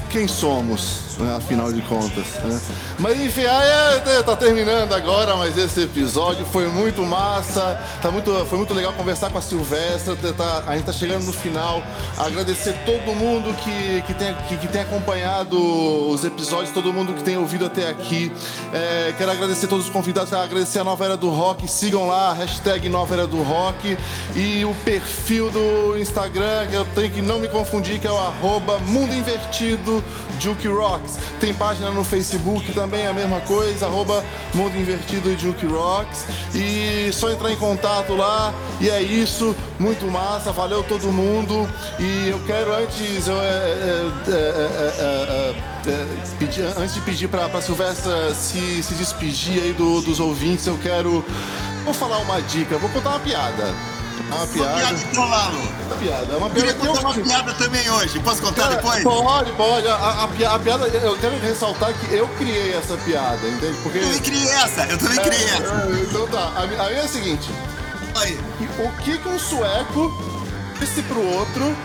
[0.10, 2.26] Quem somos, né, afinal de contas.
[2.44, 2.60] Né?
[2.98, 7.80] Mas enfim, aí, é, tá terminando agora, mas esse episódio foi muito massa.
[8.02, 10.16] Tá muito, foi muito legal conversar com a Silvestra.
[10.16, 11.84] tá- tá- a gente tá chegando no final.
[12.18, 15.58] Agradecer todo mundo que, que, tem, que, que tem acompanhado
[16.10, 18.32] os episódios, todo mundo que tem ouvido até aqui.
[18.74, 21.68] É, quero agradecer todos os convidados, quero agradecer a Nova Era do Rock.
[21.68, 23.98] Sigam lá, hashtag Nova Era do Rock.
[24.36, 28.18] E o perfil do Instagram, que eu tenho que não me confundir, que é o
[28.18, 30.04] arroba Mundo Invertido
[30.40, 30.68] Juke
[31.18, 31.30] Rocks.
[31.40, 36.26] Tem página no Facebook também, a mesma coisa, arroba Mundo Invertido Juke Rocks.
[36.54, 38.54] E só entrar em contato lá.
[38.82, 41.68] E é isso, muito massa, valeu todo mundo.
[42.00, 45.54] E eu quero antes, eu, é, é, é, é,
[45.88, 46.06] é, é,
[46.38, 51.24] pedir- antes de pedir pra Silvestra se, se despedir aí do- dos ouvintes, eu quero.
[51.86, 53.74] Vou falar uma dica, vou contar uma piada.
[54.28, 54.76] Uma piada.
[54.78, 55.58] Piada então, Lalo.
[55.86, 56.38] Uma piada.
[56.38, 58.20] Uma Eu queria piada eu contar uma piada também hoje.
[58.20, 59.04] Posso contar Cara, depois?
[59.04, 59.88] Pode, pode.
[59.88, 63.78] A, a- a pi- a piada, eu quero ressaltar que eu criei essa piada, entende?
[63.82, 63.98] Porque.
[63.98, 65.64] Eu também criei essa, eu também criei essa.
[65.64, 67.50] É, então tá, a, a minha é a seguinte:
[68.22, 68.40] Aí.
[68.80, 70.12] o que, que um sueco
[70.80, 71.76] disse pro outro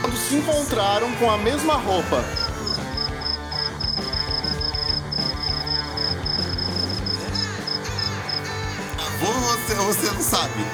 [0.00, 2.22] quando se encontraram com a mesma roupa?
[9.20, 10.64] Ou você, ou você não sabe?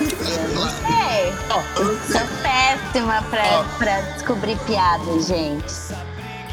[0.00, 5.74] É, sou péssima pra, pra descobrir piada, gente.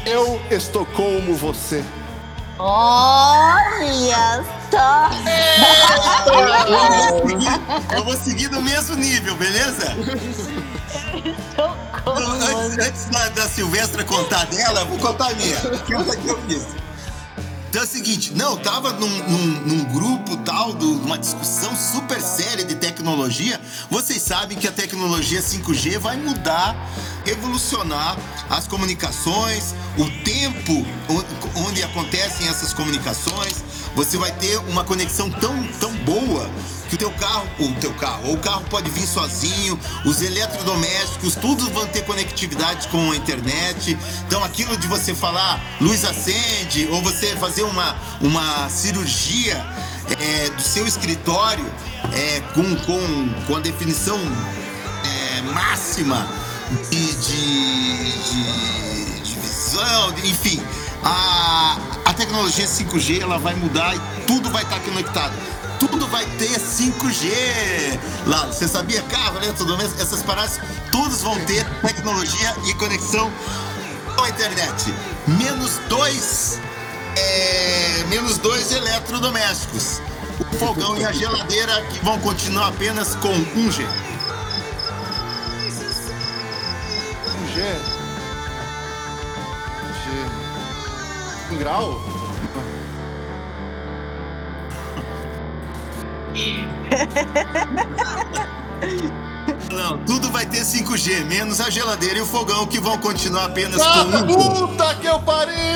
[0.06, 1.84] Eu Estocolmo você.
[2.58, 5.08] Olha só!
[6.34, 7.60] Eu vou seguir-
[7.96, 9.94] Eu vou seguir no mesmo nível, beleza?
[12.06, 15.56] Antes, antes da, da Silvestra contar dela, eu vou contar a minha.
[15.86, 16.66] Que essa que eu fiz.
[17.68, 21.74] Então é o seguinte, não, eu tava num, num- num grupo tal, de uma discussão
[21.76, 23.60] super séria de tecnologia.
[23.90, 26.74] Vocês sabem que a tecnologia 5G vai mudar,
[27.28, 28.16] revolucionar
[28.48, 33.56] as comunicações, o tempo on- onde acontecem essas comunicações.
[33.94, 36.48] você vai ter uma conexão tão, tão boa
[36.88, 41.34] que o teu carro, o teu carro, ou o carro pode vir sozinho, os eletrodomésticos,
[41.34, 43.98] tudo vão ter conectividade com a internet.
[44.26, 49.56] Então aquilo de você falar luz acende, ou você fazer uma, uma cirurgia
[50.20, 51.66] é, do seu escritório
[52.12, 54.18] é, com, com, com a definição
[55.04, 56.26] é, máxima
[56.90, 58.12] de, de,
[59.22, 60.62] de, visão, enfim.
[61.02, 65.32] A, a tecnologia 5G ela vai mudar e tudo vai estar conectado.
[65.78, 67.98] Tudo vai ter 5G.
[68.26, 69.00] Lá, você sabia?
[69.02, 70.60] Carro, eletrodoméstico, essas paradas,
[70.90, 73.30] todos vão ter tecnologia e conexão
[74.16, 74.92] com a internet.
[75.26, 76.60] Menos dois,
[77.16, 80.02] é, menos dois eletrodomésticos.
[80.52, 83.86] O fogão e a geladeira que vão continuar apenas com 1G.
[87.58, 87.64] 1G.
[89.84, 91.52] 1G.
[91.52, 91.98] Em grau?
[99.72, 103.80] Não, tudo vai ter 5G, menos a geladeira e o fogão que vão continuar apenas
[103.80, 104.66] Ah, com 1G.
[104.68, 105.74] puta que eu parei!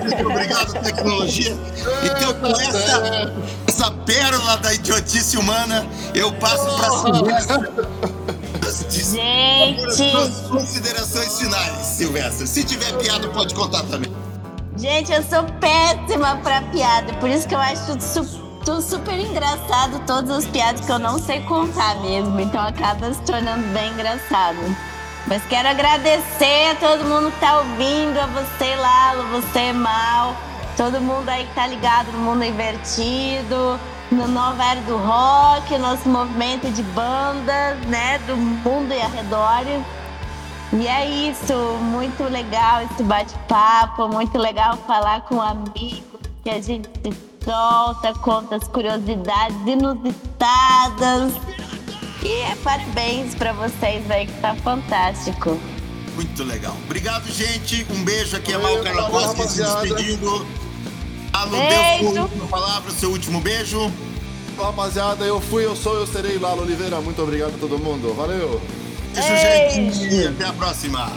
[0.00, 1.56] Muito obrigado, tecnologia.
[2.04, 3.32] Então, com essa,
[3.66, 6.88] essa pérola da idiotice humana, eu passo para
[8.74, 9.94] Silvestre.
[9.96, 12.46] Gente, considerações finais, Silvestre.
[12.46, 14.10] Se tiver piada, pode contar também.
[14.76, 17.12] gente, eu sou péssima pra piada.
[17.14, 20.98] Por isso que eu acho tudo, su- tudo super engraçado, todas as piadas que eu
[20.98, 22.38] não sei contar mesmo.
[22.40, 24.58] Então acaba se tornando bem engraçado.
[25.26, 30.36] Mas quero agradecer a todo mundo que tá ouvindo, a você, Lalo, você, Mal,
[30.76, 36.08] todo mundo aí que tá ligado no mundo invertido, no Nova Era do Rock, nosso
[36.08, 39.82] movimento de bandas, né, do mundo e arredores.
[40.72, 46.88] E é isso, muito legal esse bate-papo, muito legal falar com amigos, que a gente
[47.02, 51.32] se solta, conta as curiosidades inusitadas.
[52.22, 55.60] E é parabéns pra vocês aí, que tá fantástico.
[56.14, 56.74] Muito legal.
[56.84, 57.86] Obrigado, gente.
[57.90, 60.63] Um beijo aqui, é Mal Carlakowski se despedindo.
[61.34, 62.12] Alô, Beijo.
[62.12, 63.92] Deus, última palavra, seu último beijo.
[64.56, 67.00] Rapaziada, eu fui, eu sou, eu serei Lalo Oliveira.
[67.00, 68.14] Muito obrigado a todo mundo.
[68.14, 68.60] Valeu!
[69.12, 69.98] Beijo, Beijo.
[70.00, 70.14] gente.
[70.14, 71.10] E até a próxima.